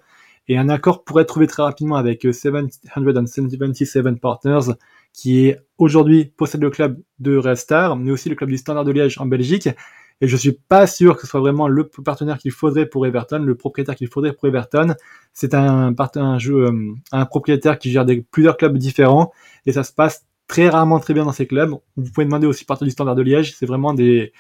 [0.49, 4.75] Et un accord pourrait être trouvé très rapidement avec 777 euh, Partners,
[5.13, 8.93] qui aujourd'hui possède le club de Red Star, mais aussi le club du Standard de
[8.93, 9.69] Liège en Belgique.
[10.21, 13.41] Et je suis pas sûr que ce soit vraiment le partenaire qu'il faudrait pour Everton,
[13.41, 14.95] le propriétaire qu'il faudrait pour Everton.
[15.33, 19.33] C'est un, un, jeu, euh, un propriétaire qui gère plusieurs clubs différents
[19.67, 21.71] et ça se passe très rarement très bien dans ces clubs.
[21.97, 24.33] Vous pouvez demander aux supporters du Standard de Liège, c'est vraiment des,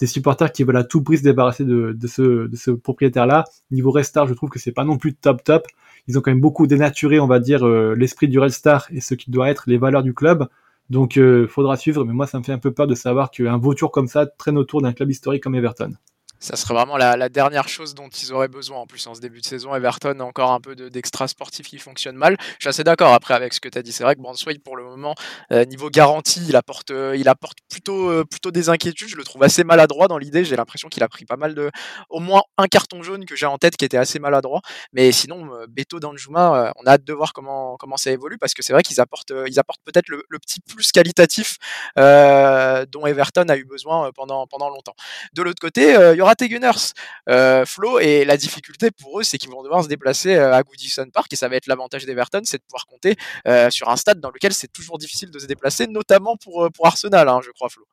[0.00, 3.44] des supporters qui veulent à tout prix se débarrasser de, ce propriétaire-là.
[3.70, 5.66] Niveau Red Star, je trouve que c'est pas non plus top top.
[6.08, 9.00] Ils ont quand même beaucoup dénaturé, on va dire, euh, l'esprit du Red Star et
[9.00, 10.46] ce qui doit être les valeurs du club.
[10.90, 12.04] Donc, euh, faudra suivre.
[12.04, 14.58] Mais moi, ça me fait un peu peur de savoir qu'un vautour comme ça traîne
[14.58, 15.94] autour d'un club historique comme Everton
[16.38, 18.78] ça serait vraiment la, dernière chose dont ils auraient besoin.
[18.78, 21.78] En plus, en ce début de saison, Everton a encore un peu d'extra sportif qui
[21.78, 22.36] fonctionne mal.
[22.40, 23.92] Je suis assez d'accord après avec ce que tu as dit.
[23.92, 25.14] C'est vrai que Branswade, pour le moment,
[25.52, 29.08] euh, niveau garantie, il apporte, euh, il apporte plutôt, euh, plutôt des inquiétudes.
[29.08, 30.44] Je le trouve assez maladroit dans l'idée.
[30.44, 31.70] J'ai l'impression qu'il a pris pas mal de.
[32.10, 34.60] Au moins un carton jaune que j'ai en tête qui était assez maladroit.
[34.92, 38.62] Mais sinon, Beto Danjuma, on a hâte de voir comment, comment ça évolue parce que
[38.62, 41.56] c'est vrai qu'ils apportent, ils apportent peut-être le, petit plus qualitatif
[41.96, 44.94] dont Everton a eu besoin pendant, pendant longtemps.
[45.32, 46.92] De l'autre côté, il y aura Gunners,
[47.28, 50.62] euh, Flo, et la difficulté pour eux, c'est qu'ils vont devoir se déplacer euh, à
[50.62, 53.96] Goodison Park, et ça va être l'avantage d'Everton, c'est de pouvoir compter euh, sur un
[53.96, 57.50] stade dans lequel c'est toujours difficile de se déplacer, notamment pour, pour Arsenal, hein, je
[57.50, 57.84] crois, Flo.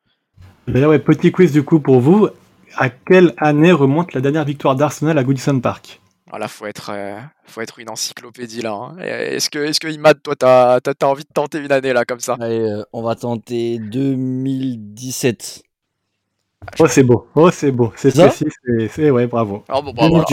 [0.68, 2.30] D'ailleurs, ouais, petit quiz du coup pour vous.
[2.76, 6.00] À quelle année remonte la dernière victoire d'Arsenal à Goodison Park?
[6.30, 6.92] Voilà, faut être,
[7.46, 8.72] faut être une encyclopédie là.
[8.72, 8.98] Hein.
[8.98, 12.22] Est-ce que, est-ce que Imad, toi, t'as, as, envie de tenter une année là comme
[12.22, 12.38] ça?
[12.40, 15.64] Allez, on va tenter 2017.
[16.80, 17.28] Oh, c'est beau.
[17.36, 17.92] Oh, c'est beau.
[17.96, 18.46] C'est précis.
[18.90, 19.64] C'est, ouais, bravo.
[19.70, 20.24] Oh, bon, bravo.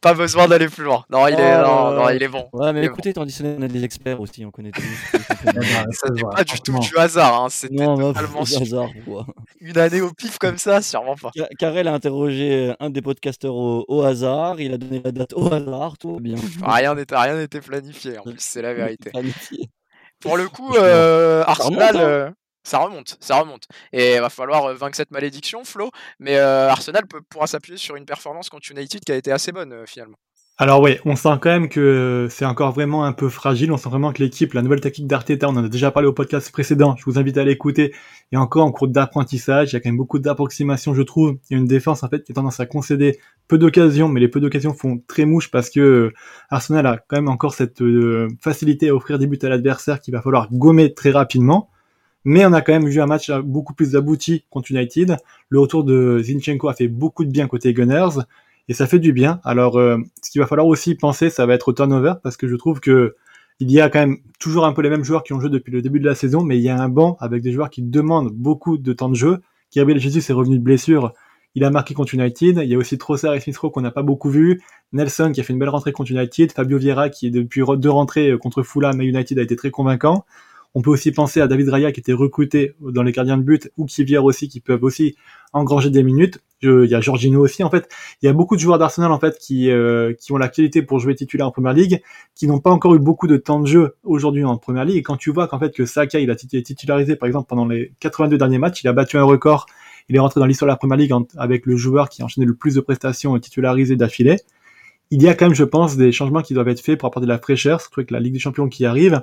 [0.00, 1.04] Pas besoin d'aller plus loin.
[1.10, 2.48] Non, il est, non, non, il est bon.
[2.52, 3.22] Ouais, mais écoutez, bon.
[3.22, 4.82] tandis qu'on a des experts aussi, on connaît tous.
[5.12, 7.44] ça n'est pas du tout du hasard.
[7.44, 7.48] Hein.
[7.50, 8.90] C'était totalement du hasard.
[9.60, 11.30] Une année au pif comme ça, sûrement pas.
[11.58, 14.60] Karel a interrogé un des podcasteurs au, au, hasard.
[14.60, 15.98] Il a donné la date au hasard.
[15.98, 16.36] Tout bien.
[16.62, 18.18] Rien n'était, rien n'était planifié.
[18.18, 19.10] En plus, c'est la vérité.
[20.20, 22.34] Pour le coup, euh, Arsenal.
[22.66, 23.68] Ça remonte, ça remonte.
[23.92, 25.92] Et il va falloir vaincre cette malédiction, Flo.
[26.18, 30.16] Mais Arsenal pourra s'appuyer sur une performance contre United qui a été assez bonne finalement.
[30.58, 33.70] Alors oui, on sent quand même que c'est encore vraiment un peu fragile.
[33.70, 36.12] On sent vraiment que l'équipe, la nouvelle tactique d'Arteta, on en a déjà parlé au
[36.12, 36.96] podcast précédent.
[36.96, 37.94] Je vous invite à l'écouter.
[38.32, 41.38] Et encore en cours d'apprentissage, il y a quand même beaucoup d'approximations, je trouve.
[41.48, 44.18] Il y a une défense en fait qui a tendance à concéder peu d'occasions, mais
[44.18, 46.12] les peu d'occasions font très mouche parce que
[46.50, 47.80] Arsenal a quand même encore cette
[48.40, 51.70] facilité à offrir des buts à l'adversaire qu'il va falloir gommer très rapidement.
[52.28, 55.16] Mais on a quand même vu un match beaucoup plus abouti contre United.
[55.48, 58.18] Le retour de Zinchenko a fait beaucoup de bien côté Gunners
[58.66, 59.40] et ça fait du bien.
[59.44, 62.48] Alors, euh, ce qu'il va falloir aussi penser, ça va être au turnover parce que
[62.48, 63.14] je trouve que
[63.60, 65.70] il y a quand même toujours un peu les mêmes joueurs qui ont joué depuis
[65.70, 67.82] le début de la saison, mais il y a un banc avec des joueurs qui
[67.82, 69.38] demandent beaucoup de temps de jeu.
[69.72, 71.12] Gabriel Jesus est revenu de blessure.
[71.54, 72.58] Il a marqué contre United.
[72.60, 74.60] Il y a aussi Trossard et Smith qu'on n'a pas beaucoup vu.
[74.92, 76.50] Nelson qui a fait une belle rentrée contre United.
[76.50, 80.26] Fabio Vieira qui est depuis deux rentrées contre Fulham et United a été très convaincant.
[80.78, 83.70] On peut aussi penser à David Raya qui était recruté dans les gardiens de but
[83.78, 85.16] ou Kivier aussi qui peuvent aussi
[85.54, 86.38] engranger des minutes.
[86.60, 87.64] il y a Jorginho aussi.
[87.64, 87.88] En fait,
[88.20, 90.82] il y a beaucoup de joueurs d'Arsenal en fait qui euh, qui ont la qualité
[90.82, 92.02] pour jouer titulaire en première ligue,
[92.34, 94.98] qui n'ont pas encore eu beaucoup de temps de jeu aujourd'hui en première ligue.
[94.98, 97.64] Et quand tu vois qu'en fait que Saka il a été titularisé par exemple pendant
[97.64, 99.64] les 82 derniers matchs, il a battu un record.
[100.10, 102.46] Il est rentré dans l'histoire de la première ligue avec le joueur qui a enchaîné
[102.46, 104.36] le plus de prestations titularisées d'affilée.
[105.10, 107.24] Il y a quand même, je pense, des changements qui doivent être faits pour apporter
[107.24, 109.22] de la fraîcheur, surtout avec la Ligue des Champions qui arrive.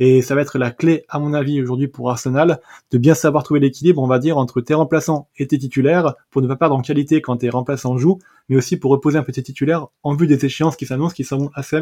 [0.00, 2.60] Et ça va être la clé, à mon avis, aujourd'hui pour Arsenal,
[2.92, 6.40] de bien savoir trouver l'équilibre, on va dire, entre tes remplaçants et tes titulaires, pour
[6.40, 9.32] ne pas perdre en qualité quand tes remplaçants jouent, mais aussi pour reposer un peu
[9.32, 11.80] tes titulaires en vue des échéances qui s'annoncent, qui sont assez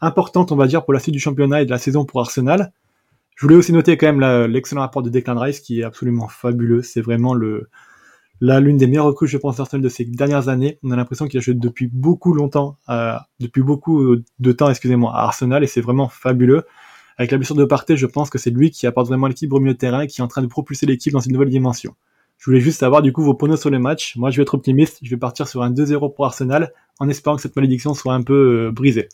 [0.00, 2.72] importantes, on va dire, pour la suite du championnat et de la saison pour Arsenal.
[3.34, 6.82] Je voulais aussi noter quand même l'excellent rapport de Declan Rice, qui est absolument fabuleux.
[6.82, 7.68] C'est vraiment le,
[8.40, 10.78] l'une des meilleures recrues, je pense, d'Arsenal de ces dernières années.
[10.82, 15.12] On a l'impression qu'il a joué depuis beaucoup longtemps, euh, depuis beaucoup de temps, excusez-moi,
[15.12, 16.64] à Arsenal, et c'est vraiment fabuleux.
[17.18, 19.72] Avec la de Partey, je pense que c'est lui qui apporte vraiment l'équipe au milieu
[19.72, 21.94] de terrain et qui est en train de propulser l'équipe dans une nouvelle dimension.
[22.38, 24.16] Je voulais juste savoir du coup vos pronos sur le match.
[24.16, 24.98] Moi, je vais être optimiste.
[25.02, 28.22] Je vais partir sur un 2-0 pour Arsenal en espérant que cette malédiction soit un
[28.22, 29.08] peu euh, brisée.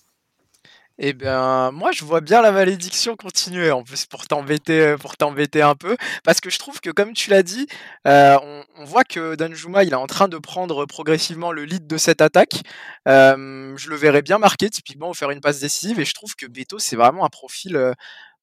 [1.04, 5.16] Eh bien, moi, je vois bien la malédiction continuer, en plus, pour t'embêter, euh, pour
[5.16, 7.66] t'embêter un peu, parce que je trouve que, comme tu l'as dit,
[8.06, 8.38] euh,
[8.76, 12.20] on, voit que Danjuma, il est en train de prendre progressivement le lead de cette
[12.20, 12.62] attaque.
[13.08, 16.36] Euh, je le verrais bien marquer, typiquement, ou faire une passe décisive, et je trouve
[16.36, 17.94] que Beto, c'est vraiment un profil,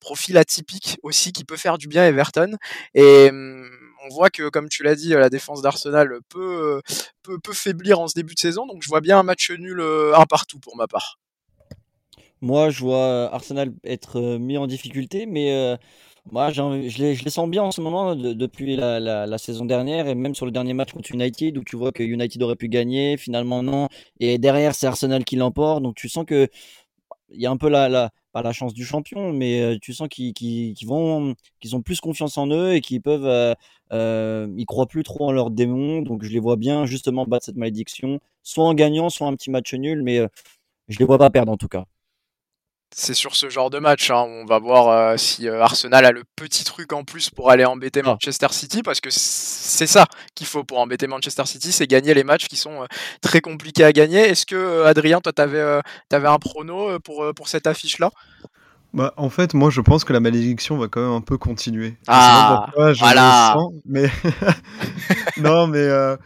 [0.02, 2.58] profil atypique aussi, qui peut faire du bien à Everton.
[2.94, 3.70] Et hum,
[4.04, 6.82] on voit que, comme tu l'as dit, la défense d'Arsenal peut,
[7.24, 9.82] peut, peut faiblir en ce début de saison, donc je vois bien un match nul
[10.14, 11.20] un partout pour ma part.
[12.42, 15.78] Moi, je vois Arsenal être mis en difficulté, mais
[16.32, 20.46] moi, je les, sens bien en ce moment depuis la, saison dernière et même sur
[20.46, 23.88] le dernier match contre United où tu vois que United aurait pu gagner, finalement non.
[24.20, 25.82] Et derrière, c'est Arsenal qui l'emporte.
[25.82, 26.48] Donc tu sens que
[27.32, 28.12] il y a un peu la,
[28.54, 31.36] chance du champion, mais tu sens qu'ils ont
[31.84, 33.56] plus confiance en eux et qu'ils peuvent,
[33.92, 36.02] euh, ils croient plus trop en leurs démons.
[36.02, 39.50] Donc je les vois bien justement battre cette malédiction, soit en gagnant, soit un petit
[39.52, 40.22] match nul, mais
[40.90, 41.86] je les vois pas perdre en tout cas
[42.96, 44.10] c'est sur ce genre de match.
[44.10, 47.52] Hein, on va voir euh, si euh, Arsenal a le petit truc en plus pour
[47.52, 48.10] aller embêter ah.
[48.10, 52.24] Manchester City, parce que c'est ça qu'il faut pour embêter Manchester City, c'est gagner les
[52.24, 52.86] matchs qui sont euh,
[53.22, 54.20] très compliqués à gagner.
[54.20, 58.12] Est-ce que Adrien, toi, tu avais, avais, un prono pour, pour cette affiche-là?
[58.94, 61.98] Bah, en fait, moi, je pense que la malédiction va quand même un peu continuer.
[62.08, 63.54] Ah, pourquoi, je voilà.
[63.56, 64.10] Sens, mais
[65.38, 66.18] non, mais euh,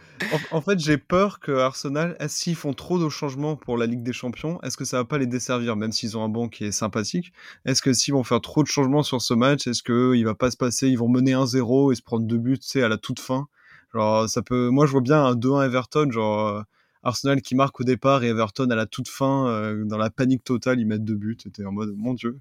[0.50, 4.14] en, fait, j'ai peur que Arsenal, s'ils font trop de changements pour la Ligue des
[4.14, 6.72] Champions, est-ce que ça va pas les desservir, même s'ils ont un banc qui est
[6.72, 7.32] sympathique?
[7.66, 10.34] Est-ce que s'ils vont faire trop de changements sur ce match, est-ce que il va
[10.34, 12.88] pas se passer, ils vont mener 1-0 et se prendre deux buts, tu sais, à
[12.88, 13.46] la toute fin?
[13.92, 14.70] Genre, ça peut.
[14.70, 16.48] Moi, je vois bien un 2-1 Everton, genre.
[16.48, 16.62] Euh,
[17.04, 20.42] Arsenal qui marque au départ et Everton à la toute fin, euh, dans la panique
[20.42, 21.36] totale, ils mettent deux buts.
[21.40, 22.40] C'était en mode, mon Dieu,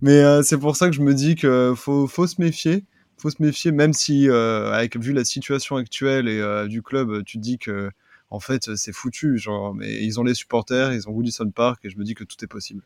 [0.00, 2.84] mais euh, c'est pour ça que je me dis que faut, faut se méfier.
[3.18, 7.22] Faut se méfier, même si, euh, avec, vu la situation actuelle et euh, du club,
[7.24, 7.90] tu te dis que
[8.30, 9.38] en fait c'est foutu.
[9.38, 12.24] Genre, mais ils ont les supporters, ils ont Woodison Park et je me dis que
[12.24, 12.82] tout est possible.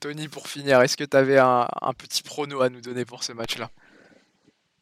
[0.00, 3.32] Tony, pour finir, est-ce que tu avais un, petit prono à nous donner pour ce
[3.32, 3.70] match-là?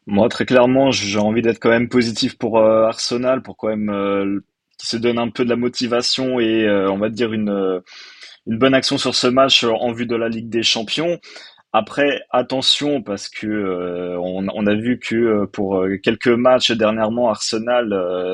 [0.05, 4.43] Moi, très clairement, j'ai envie d'être quand même positif pour Arsenal, pour quand même
[4.77, 7.81] qu'il se donne un peu de la motivation et on va dire une
[8.47, 11.19] une bonne action sur ce match euh, en vue de la Ligue des Champions.
[11.73, 17.89] Après, attention parce que euh, on, a vu que euh, pour quelques matchs dernièrement, Arsenal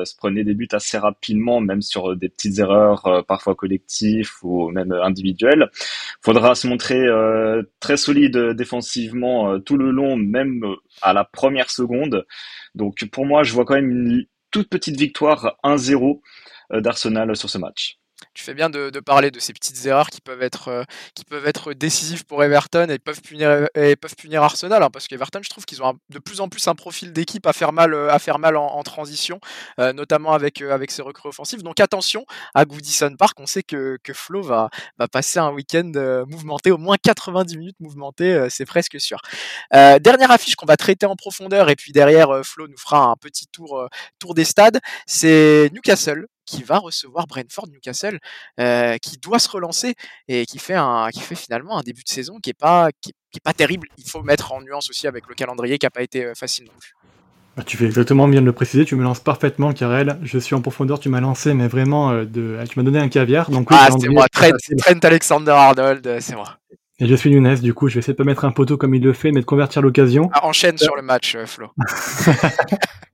[0.06, 4.92] se prenait des buts assez rapidement, même sur des petites erreurs, parfois collectives ou même
[4.92, 5.68] individuelles.
[6.22, 7.04] Faudra se montrer
[7.80, 10.64] très solide défensivement tout le long, même
[11.02, 12.24] à la première seconde.
[12.76, 14.24] Donc pour moi, je vois quand même une
[14.54, 16.20] toute petite victoire 1-0
[16.74, 17.98] d'Arsenal sur ce match
[18.34, 21.46] tu fais bien de, parler de ces petites erreurs qui peuvent être, euh, qui peuvent
[21.46, 25.50] être décisives pour Everton et peuvent punir, et peuvent punir Arsenal, hein, parce qu'Everton, je
[25.50, 28.18] trouve qu'ils ont de plus en plus un profil d'équipe à faire mal, euh, à
[28.18, 29.40] faire mal en, transition,
[29.78, 31.62] euh, notamment avec, avec ses recrues offensives.
[31.62, 34.68] Donc attention à Goodison Park, on sait que, que Flo va,
[34.98, 35.92] va passer un week-end
[36.28, 39.20] mouvementé, au moins 90 minutes mouvementé, c'est presque sûr.
[39.72, 43.46] dernière affiche qu'on va traiter en profondeur, et puis derrière, Flo nous fera un petit
[43.46, 48.18] tour, tour des stades, c'est Newcastle qui va recevoir Brentford Newcastle,
[48.60, 49.94] euh, qui doit se relancer
[50.28, 53.10] et qui fait un, qui fait finalement un début de saison qui est pas, qui,
[53.34, 53.88] est pas terrible.
[53.98, 56.66] Il faut mettre en nuance aussi avec le calendrier qui a pas été euh, facile
[56.66, 56.94] non plus.
[57.56, 60.18] Bah, tu fais exactement bien de le préciser, tu me lances parfaitement, Karel.
[60.22, 62.58] Je suis en profondeur, tu m'as lancé, mais vraiment, euh, de...
[62.68, 63.50] tu m'as donné un caviar.
[63.50, 66.58] Donc, ah, c'est moi, Trent, Trent Alexander-Arnold, c'est moi.
[67.00, 68.94] Et je suis Younes, du coup, je vais essayer de pas mettre un poteau comme
[68.94, 70.30] il le fait, mais de convertir l'occasion.
[70.32, 71.68] Ah, enchaîne sur le match, Flo.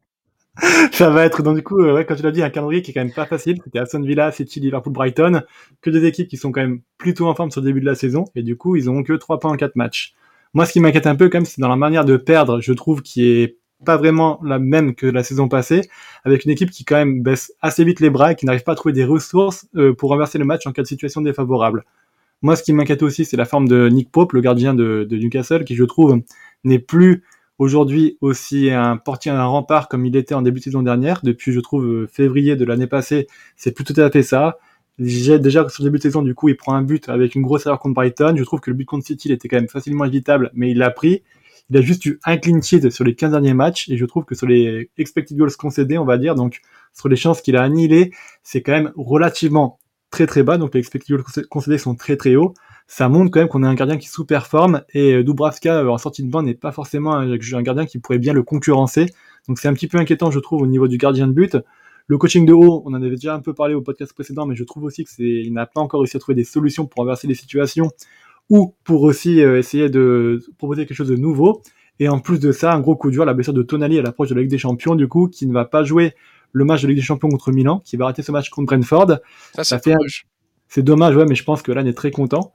[0.92, 2.90] ça va être donc du coup, euh, ouais, quand tu l'as dit, un calendrier qui
[2.90, 3.60] est quand même pas facile.
[3.64, 5.42] C'était Aston Villa, City, Liverpool, Brighton,
[5.80, 7.94] que des équipes qui sont quand même plutôt en forme sur le début de la
[7.94, 10.14] saison, et du coup, ils ont que 3 points en 4 matchs.
[10.52, 12.72] Moi, ce qui m'inquiète un peu, quand même, c'est dans la manière de perdre, je
[12.72, 15.88] trouve, qui est pas vraiment la même que la saison passée,
[16.24, 18.72] avec une équipe qui quand même baisse assez vite les bras et qui n'arrive pas
[18.72, 21.84] à trouver des ressources euh, pour renverser le match en cas de situation défavorable.
[22.42, 25.16] Moi, ce qui m'inquiète aussi, c'est la forme de Nick Pope, le gardien de, de
[25.16, 26.20] Newcastle, qui je trouve
[26.64, 27.22] n'est plus
[27.60, 31.20] aujourd'hui aussi un portier, un rempart comme il était en début de saison dernière.
[31.22, 34.58] Depuis, je trouve, euh, février de l'année passée, c'est plus tout à fait ça.
[34.98, 37.66] Déjà, déjà sur début de saison, du coup, il prend un but avec une grosse
[37.66, 38.34] erreur contre Brighton.
[38.36, 40.78] Je trouve que le but contre City, il était quand même facilement évitable, mais il
[40.78, 41.22] l'a pris.
[41.68, 44.24] Il a juste eu un clean sheet sur les 15 derniers matchs, et je trouve
[44.24, 46.62] que sur les expected goals concédés, on va dire, donc
[46.94, 48.10] sur les chances qu'il a annihilées,
[48.42, 49.78] c'est quand même relativement
[50.10, 52.54] très très bas, donc les expected goals concédés sont très très hauts.
[52.92, 55.96] Ça montre quand même qu'on a un gardien qui sous-performe, et euh, Dubravka, euh, en
[55.96, 59.06] sortie de banc, n'est pas forcément un, un gardien qui pourrait bien le concurrencer.
[59.46, 61.56] Donc c'est un petit peu inquiétant, je trouve, au niveau du gardien de but.
[62.08, 64.56] Le coaching de haut, on en avait déjà un peu parlé au podcast précédent, mais
[64.56, 67.04] je trouve aussi que c'est, il n'a pas encore réussi à trouver des solutions pour
[67.04, 67.92] inverser les situations
[68.48, 71.62] ou pour aussi euh, essayer de proposer quelque chose de nouveau.
[72.00, 74.30] Et en plus de ça, un gros coup dur, la blessure de Tonali à l'approche
[74.30, 76.14] de la Ligue des Champions, du coup, qui ne va pas jouer
[76.50, 79.20] le match de Ligue des Champions contre Milan, qui va rater ce match contre Brentford.
[79.54, 80.26] Ça, c'est dommage.
[80.66, 82.52] C'est dommage, ouais, mais je pense que là, on est très content.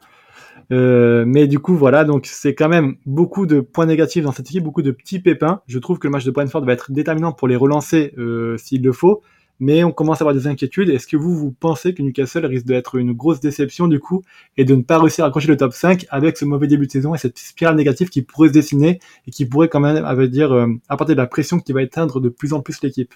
[0.72, 4.48] Euh, mais du coup, voilà, donc c'est quand même beaucoup de points négatifs dans cette
[4.48, 5.62] équipe, beaucoup de petits pépins.
[5.68, 8.84] Je trouve que le match de Brentford va être déterminant pour les relancer euh, s'il
[8.84, 9.22] le faut
[9.60, 10.90] mais on commence à avoir des inquiétudes.
[10.90, 14.24] Est-ce que vous, vous pensez que Newcastle risque d'être une grosse déception du coup
[14.58, 16.92] et de ne pas réussir à accrocher le top 5 avec ce mauvais début de
[16.92, 20.28] saison et cette spirale négative qui pourrait se dessiner et qui pourrait quand même, à
[20.28, 23.14] dire, euh, apporter de la pression qui va éteindre de plus en plus l'équipe?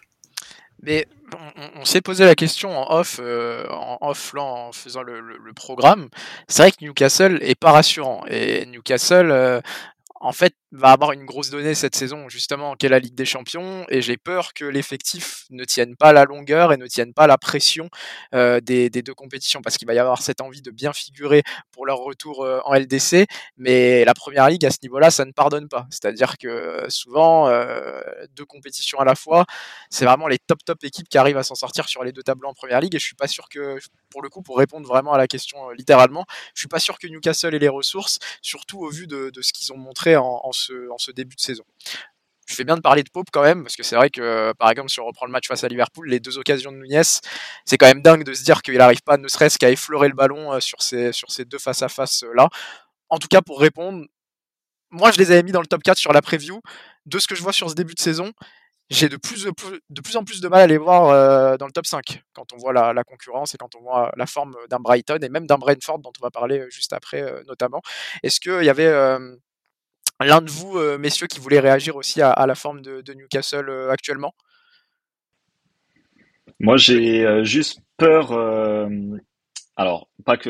[0.82, 1.08] Mais
[1.76, 6.10] on, s'est posé la question en off, euh, en off là, en faisant le, programme.
[6.48, 9.62] C'est vrai que Newcastle est pas rassurant et Newcastle euh,
[10.22, 13.86] en fait, va avoir une grosse donnée cette saison, justement, qu'est la Ligue des Champions,
[13.90, 17.38] et j'ai peur que l'effectif ne tienne pas la longueur et ne tienne pas la
[17.38, 17.90] pression
[18.36, 21.86] euh, des, deux compétitions, parce qu'il va y avoir cette envie de bien figurer pour
[21.88, 23.26] leur retour euh, en LDC,
[23.58, 25.88] mais la Première Ligue, à ce niveau-là, ça ne pardonne pas.
[25.90, 27.50] C'est-à-dire que euh, souvent,
[28.36, 29.46] deux compétitions à la fois,
[29.90, 32.50] c'est vraiment les top top équipes qui arrivent à s'en sortir sur les deux tableaux
[32.50, 33.80] en Première Ligue, et je suis pas sûr que,
[34.10, 37.08] pour le coup, pour répondre vraiment à la question littéralement, je suis pas sûr que
[37.08, 41.36] Newcastle ait les ressources, surtout au vu de ce qu'ils ont montré en, ce, début
[41.36, 41.64] de saison.
[42.50, 44.72] Je fais bien de parler de Pope quand même, parce que c'est vrai que, par
[44.72, 47.04] exemple, si on reprend le match face à Liverpool, les deux occasions de Nunez,
[47.64, 50.16] c'est quand même dingue de se dire qu'il n'arrive pas ne serait-ce qu'à effleurer le
[50.16, 52.48] ballon euh, sur ces, sur ces deux face-à-face euh.
[53.10, 54.04] En tout cas, pour répondre,
[54.90, 56.60] moi je les avais mis dans le top 4 sur la preview.
[57.06, 58.34] De ce que je vois sur ce début de saison,
[58.90, 61.72] j'ai de plus, de plus en plus de mal à les voir euh, dans le
[61.72, 65.20] top 5 quand on voit la, concurrence et quand on voit la forme d'un Brighton
[65.22, 67.82] et même d'un Brentford dont on va parler juste après notamment.
[68.24, 68.92] Est-ce qu'il y avait
[70.26, 73.92] l'un de vous, euh, messieurs, qui voulait réagir aussi à, la forme de, Newcastle euh,
[73.92, 74.34] actuellement?
[76.60, 78.34] Moi, j'ai euh, juste peur.
[79.78, 80.50] alors, pas que,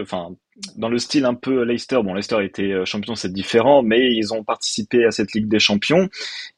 [0.75, 1.99] dans le style un peu Leicester.
[2.03, 6.10] Bon, Leicester était champion, c'est différent, mais ils ont participé à cette Ligue des Champions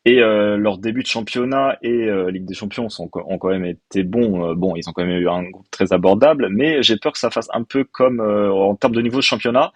[0.06, 4.54] et leur début de championnat et Ligue des Champions ont quand même été bons.
[4.56, 7.30] bon, ils ont quand même eu un groupe très abordable, mais j'ai peur que ça
[7.30, 9.72] fasse un peu comme en termes de niveau de championnat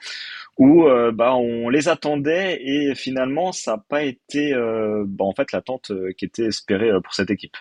[0.58, 5.34] où euh, bah, on les attendait et finalement ça n'a pas été euh, bah, en
[5.34, 7.58] fait l'attente euh, qui était espérée pour cette équipe.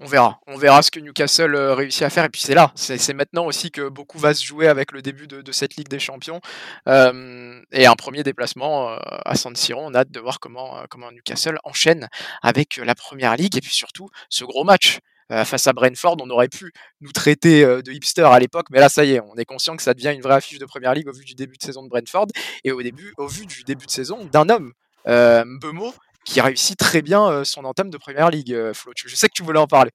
[0.00, 2.24] On verra, on verra ce que Newcastle réussit à faire.
[2.24, 5.28] Et puis c'est là, c'est maintenant aussi que beaucoup va se jouer avec le début
[5.28, 6.40] de, cette Ligue des Champions.
[6.88, 9.80] Et un premier déplacement à San Siro.
[9.80, 12.08] On a hâte de voir comment, comment Newcastle enchaîne
[12.42, 13.56] avec la Première Ligue.
[13.56, 14.98] Et puis surtout ce gros match
[15.30, 18.88] face à Brentford, on aurait pu nous traiter euh, de hipster à l'époque, mais là
[18.88, 21.08] ça y est, on est conscient que ça devient une vraie affiche de première ligue
[21.08, 22.26] au vu du début de saison de Brentford
[22.64, 24.72] et au début, au vu du début de saison d'un homme,
[25.06, 28.56] euh, Mbemo, qui réussit très bien euh, son entame de première ligue.
[28.72, 29.90] Flo, je sais que tu voulais en parler.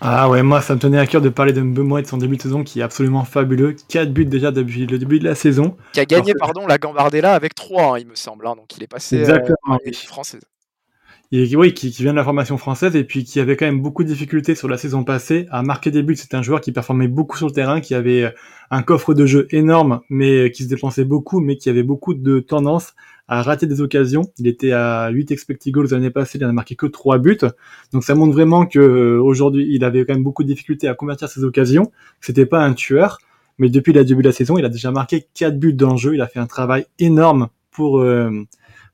[0.00, 2.16] Ah ouais, moi ça me tenait à cœur de parler de Mbemo et de son
[2.16, 3.76] début de saison qui est absolument fabuleux.
[3.88, 5.76] 4 buts déjà depuis le début de la saison.
[5.92, 8.46] Qui a gagné, pardon, la Gambardella avec 3, hein, il me semble.
[8.46, 10.42] Hein, donc il est passé Exactement, française
[11.34, 13.80] et oui, qui, qui, vient de la formation française et puis qui avait quand même
[13.80, 16.14] beaucoup de difficultés sur la saison passée à marquer des buts.
[16.14, 18.30] C'était un joueur qui performait beaucoup sur le terrain, qui avait euh,
[18.70, 22.38] un coffre de jeu énorme, mais qui se dépensait beaucoup, mais qui avait beaucoup de
[22.40, 22.92] tendance
[23.28, 24.30] à rater des occasions.
[24.38, 27.38] Il était à 8 expected goals l'année passée, il n'a marqué que 3 buts.
[27.94, 30.94] Donc ça montre vraiment que euh, aujourd'hui, il avait quand même beaucoup de difficultés à
[30.94, 31.92] convertir ses occasions.
[32.20, 33.16] C'était pas un tueur,
[33.56, 35.96] mais depuis le début de la saison, il a déjà marqué 4 buts dans le
[35.96, 36.14] jeu.
[36.14, 38.30] Il a fait un travail énorme pour euh,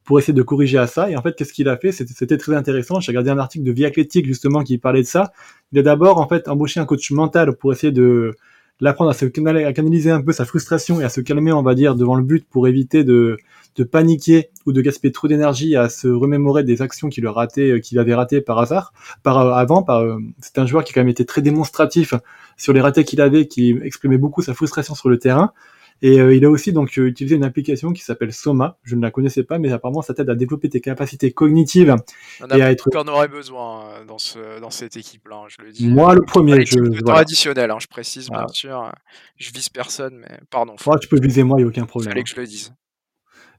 [0.08, 1.10] pour essayer de corriger à ça.
[1.10, 1.92] Et en fait, qu'est-ce qu'il a fait?
[1.92, 2.98] C'était très intéressant.
[2.98, 5.32] J'ai regardé un article de Vie Athlétique justement qui parlait de ça.
[5.70, 8.34] Il a d'abord en fait embauché un coach mental pour essayer de
[8.80, 11.94] l'apprendre à se canaliser un peu sa frustration et à se calmer, on va dire,
[11.94, 13.36] devant le but pour éviter de,
[13.92, 17.30] paniquer ou de gaspiller trop d'énergie à se remémorer des actions qu'il
[17.82, 19.82] qu'il avait ratées par hasard, par avant.
[19.82, 20.02] Par,
[20.40, 22.14] c'est un joueur qui quand même été très démonstratif
[22.56, 25.52] sur les ratés qu'il avait, qui exprimait beaucoup sa frustration sur le terrain.
[26.00, 28.78] Et euh, il a aussi donc utilisé une application qui s'appelle Soma.
[28.84, 31.94] Je ne la connaissais pas, mais apparemment ça t'aide à développer tes capacités cognitives
[32.40, 32.88] On et a à être.
[32.90, 35.88] qu'on aurait besoin euh, dans, ce, dans cette équipe-là, hein, je le dis.
[35.88, 36.58] Moi le premier.
[36.58, 36.90] L'équipe Je...
[36.90, 38.92] de temps additionnel, hein, je précise, bien sûr.
[39.36, 42.10] Je vise personne, mais pardon, faut- tu peux viser moi, il n'y a aucun problème.
[42.12, 42.72] fallait que je le dise.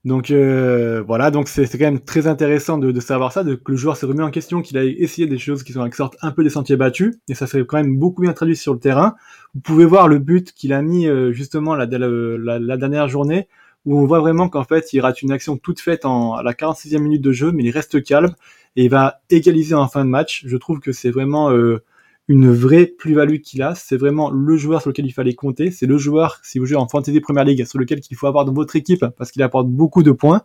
[0.06, 3.72] Donc euh, voilà, donc c'est quand même très intéressant de, de savoir ça, de, que
[3.72, 6.16] le joueur s'est remis en question, qu'il a essayé des choses qui, sont, qui sortent
[6.22, 8.80] un peu des sentiers battus, et ça s'est quand même beaucoup bien traduit sur le
[8.80, 9.16] terrain.
[9.54, 13.50] Vous pouvez voir le but qu'il a mis euh, justement la, la dernière journée,
[13.86, 16.54] où on voit vraiment qu'en fait il rate une action toute faite en, à la
[16.54, 18.34] 46e minute de jeu, mais il reste calme,
[18.78, 20.44] et il va égaliser en fin de match.
[20.46, 21.52] Je trouve que c'est vraiment...
[21.52, 21.84] Euh,
[22.30, 23.76] une vraie plus-value qu'il a.
[23.76, 25.72] C'est vraiment le joueur sur lequel il fallait compter.
[25.72, 28.46] C'est le joueur, si vous jouez en Fantasy Premier League, sur lequel il faut avoir
[28.46, 30.42] dans votre équipe parce qu'il apporte beaucoup de points.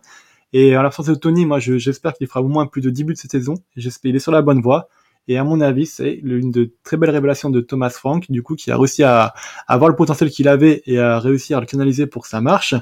[0.53, 3.03] Et en l'absence de Tony, moi, je- j'espère qu'il fera au moins plus de 10
[3.03, 3.55] buts cette saison.
[3.77, 4.89] J'espère qu'il est sur la bonne voie.
[5.27, 8.55] Et à mon avis, c'est l'une de très belles révélations de Thomas Frank, du coup,
[8.55, 9.33] qui a réussi à, à
[9.67, 12.75] avoir le potentiel qu'il avait et à réussir à le canaliser pour que ça marche.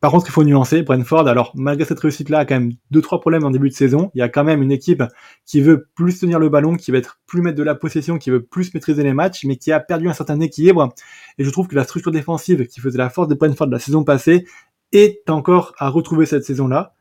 [0.00, 0.82] Par contre, il faut nuancer.
[0.82, 4.12] Brentford, alors, malgré cette réussite-là, a quand même deux, trois problèmes en début de saison.
[4.14, 5.02] Il y a quand même une équipe
[5.44, 8.30] qui veut plus tenir le ballon, qui va être plus mettre de la possession, qui
[8.30, 10.94] veut plus maîtriser les matchs, mais qui a perdu un certain équilibre.
[11.38, 14.04] Et je trouve que la structure défensive qui faisait la force de Brentford la saison
[14.04, 14.46] passée
[14.92, 16.94] est encore à retrouver cette saison-là.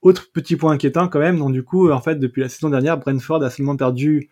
[0.00, 2.98] Autre petit point inquiétant quand même, donc du coup, en fait, depuis la saison dernière,
[2.98, 4.30] Brentford a seulement perdu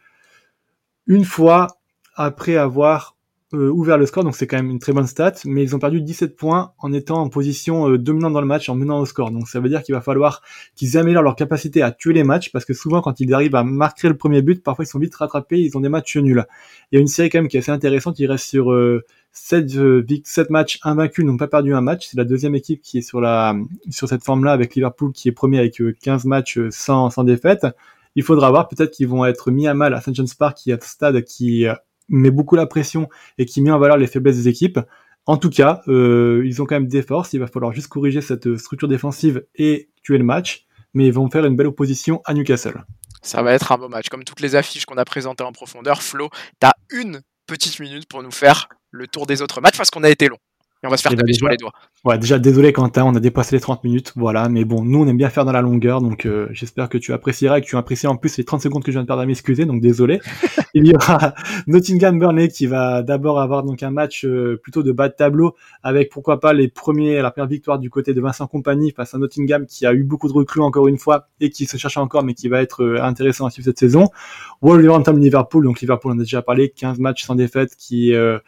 [1.06, 1.66] une fois
[2.14, 3.17] après avoir
[3.53, 6.03] ouvert le score, donc c'est quand même une très bonne stat, mais ils ont perdu
[6.03, 9.30] 17 points en étant en position euh, dominante dans le match, en menant au score.
[9.30, 10.42] Donc ça veut dire qu'il va falloir
[10.76, 13.64] qu'ils améliorent leur capacité à tuer les matchs, parce que souvent quand ils arrivent à
[13.64, 16.44] marquer le premier but, parfois ils sont vite rattrapés, ils ont des matchs nuls.
[16.92, 19.05] Il y a une série quand même qui est assez intéressante, il reste sur euh,
[19.32, 22.09] 7, euh, vic- 7 matchs invaincus, n'ont pas perdu un match.
[22.11, 23.55] C'est la deuxième équipe qui est sur, la,
[23.90, 27.24] sur cette forme-là, avec Liverpool qui est premier avec euh, 15 matchs euh, sans, sans
[27.24, 27.66] défaite.
[28.14, 30.14] Il faudra voir, peut-être qu'ils vont être mis à mal à St.
[30.14, 31.74] John's Park, qui est un stade qui euh,
[32.09, 34.80] met beaucoup la pression et qui met en valeur les faiblesses des équipes.
[35.26, 37.32] En tout cas, euh, ils ont quand même des forces.
[37.34, 40.66] Il va falloir juste corriger cette euh, structure défensive et tuer le match.
[40.94, 42.82] Mais ils vont faire une belle opposition à Newcastle.
[43.22, 44.09] Ça va être un beau match.
[44.09, 46.30] Comme toutes les affiches qu'on a présentées en profondeur, Flo,
[46.61, 50.09] t'as une petite minute pour nous faire le tour des autres matchs parce qu'on a
[50.09, 50.38] été long.
[50.82, 51.72] Et on va se faire Eh ben, taper sur les doigts.
[52.04, 55.08] Ouais, déjà désolé Quentin, on a dépassé les 30 minutes, voilà, mais bon, nous on
[55.08, 57.76] aime bien faire dans la longueur, donc euh, j'espère que tu apprécieras et que tu
[57.76, 60.20] apprécies en plus les 30 secondes que je viens de perdre à m'excuser, donc désolé.
[60.74, 61.34] Il y aura
[61.66, 65.56] Nottingham Burnley qui va d'abord avoir donc un match euh, plutôt de bas de tableau
[65.82, 69.18] avec pourquoi pas les premiers, la première victoire du côté de Vincent Compagnie face à
[69.18, 72.22] Nottingham qui a eu beaucoup de recrues encore une fois et qui se cherche encore
[72.22, 74.06] mais qui va être euh, intéressant à suivre cette saison.
[74.62, 78.38] Wolverhampton Liverpool, donc Liverpool on a déjà parlé, 15 matchs sans défaite qui euh,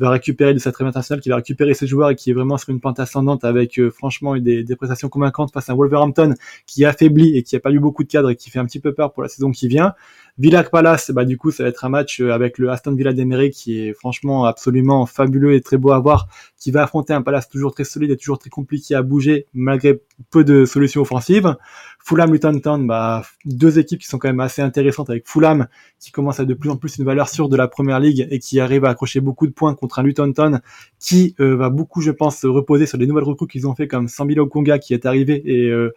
[0.00, 2.56] va récupérer de sa trêve internationale, qui va récupérer ses joueurs et qui est vraiment
[2.56, 6.34] sur une pente ascendante avec euh, franchement des, des prestations convaincantes face à Wolverhampton
[6.66, 8.80] qui affaiblit et qui a pas eu beaucoup de cadres et qui fait un petit
[8.80, 9.94] peu peur pour la saison qui vient.
[10.40, 13.12] Villa Palace, bah du coup ça va être un match euh, avec le Aston Villa
[13.12, 16.28] d'Emery qui est franchement absolument fabuleux et très beau à voir,
[16.58, 20.00] qui va affronter un Palace toujours très solide et toujours très compliqué à bouger malgré
[20.30, 21.56] peu de solutions offensives.
[22.02, 25.66] Fulham Luton Town, bah deux équipes qui sont quand même assez intéressantes avec Fulham
[25.98, 28.38] qui commence à de plus en plus une valeur sûre de la première ligue et
[28.38, 30.62] qui arrive à accrocher beaucoup de points contre un Luton Town
[30.98, 33.88] qui euh, va beaucoup, je pense, se reposer sur les nouvelles recrues qu'ils ont fait
[33.88, 35.92] comme Sambilo Konga qui est arrivé et euh,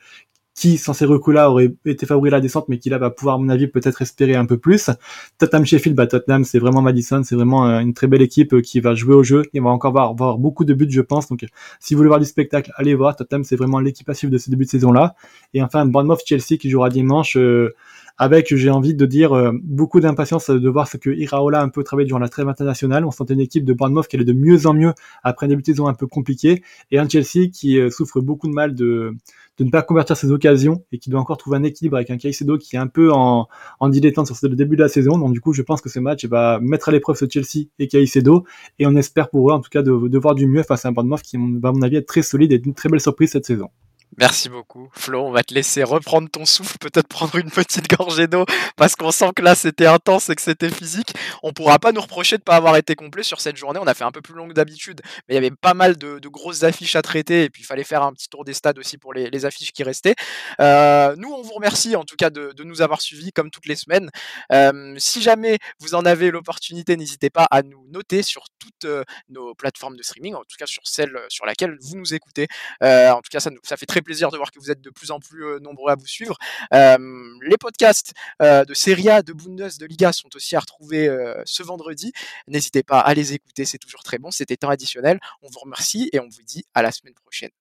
[0.55, 3.39] qui, sans ces recrues-là, aurait été favori à la descente, mais qui là va pouvoir,
[3.39, 4.89] mon avis, peut-être espérer un peu plus.
[5.37, 8.61] Tottenham Sheffield, bah Tottenham, c'est vraiment Madison, c'est vraiment euh, une très belle équipe euh,
[8.61, 9.43] qui va jouer au jeu.
[9.53, 11.27] Il va encore avoir, avoir beaucoup de buts, je pense.
[11.27, 11.47] Donc, euh,
[11.79, 13.15] si vous voulez voir du spectacle, allez voir.
[13.15, 15.15] Tottenham, c'est vraiment l'équipe suivre de ce début de saison-là.
[15.53, 17.35] Et enfin, Bournemouth Chelsea qui jouera dimanche.
[17.37, 17.73] euh,
[18.17, 21.69] avec, j'ai envie de dire, euh, beaucoup d'impatience de voir ce que Iraola a un
[21.69, 23.05] peu travaillé durant la trêve internationale.
[23.05, 24.93] On sentait une équipe de Bournemouth qui allait de mieux en mieux
[25.23, 26.63] après un début de saison un peu compliqué.
[26.91, 29.15] Et un Chelsea qui euh, souffre beaucoup de mal de,
[29.57, 32.17] de ne pas convertir ses occasions et qui doit encore trouver un équilibre avec un
[32.17, 33.47] Caicedo qui est un peu en,
[33.79, 35.17] en dilettante sur le début de la saison.
[35.17, 37.87] Donc du coup, je pense que ce match va mettre à l'épreuve ce Chelsea et
[37.87, 38.45] Caicedo
[38.79, 40.89] et on espère pour eux en tout cas de, de voir du mieux face à
[40.89, 43.31] un Bournemouth qui va à mon avis être très solide et une très belle surprise
[43.31, 43.69] cette saison.
[44.17, 45.25] Merci beaucoup, Flo.
[45.25, 48.45] On va te laisser reprendre ton souffle, peut-être prendre une petite gorgée d'eau,
[48.75, 51.13] parce qu'on sent que là c'était intense et que c'était physique.
[51.41, 53.79] On pourra pas nous reprocher de pas avoir été complet sur cette journée.
[53.81, 55.97] On a fait un peu plus long que d'habitude, mais il y avait pas mal
[55.97, 58.77] de, grosses affiches à traiter, et puis il fallait faire un petit tour des stades
[58.77, 60.15] aussi pour les, affiches qui restaient.
[60.59, 63.75] Euh, nous, on vous remercie en tout cas de, nous avoir suivis comme toutes les
[63.75, 64.09] semaines.
[64.51, 69.03] Euh, si jamais vous en avez l'opportunité, n'hésitez pas à nous noter sur toutes euh,
[69.29, 72.47] nos plateformes de streaming, en tout cas sur celle sur laquelle vous nous écoutez.
[72.81, 75.11] En tout cas, ça, ça fait très plaisir de voir que vous êtes de plus
[75.11, 76.37] en plus euh, nombreux à vous suivre.
[76.73, 76.97] Euh,
[77.41, 81.09] les podcasts euh, de Serie A, de Bundes, de Liga sont aussi à retrouver
[81.45, 82.11] ce vendredi.
[82.47, 84.31] N'hésitez pas à les écouter, c'est toujours très bon.
[84.31, 85.19] C'était temps additionnel.
[85.41, 87.51] On vous remercie et on vous dit à la semaine prochaine.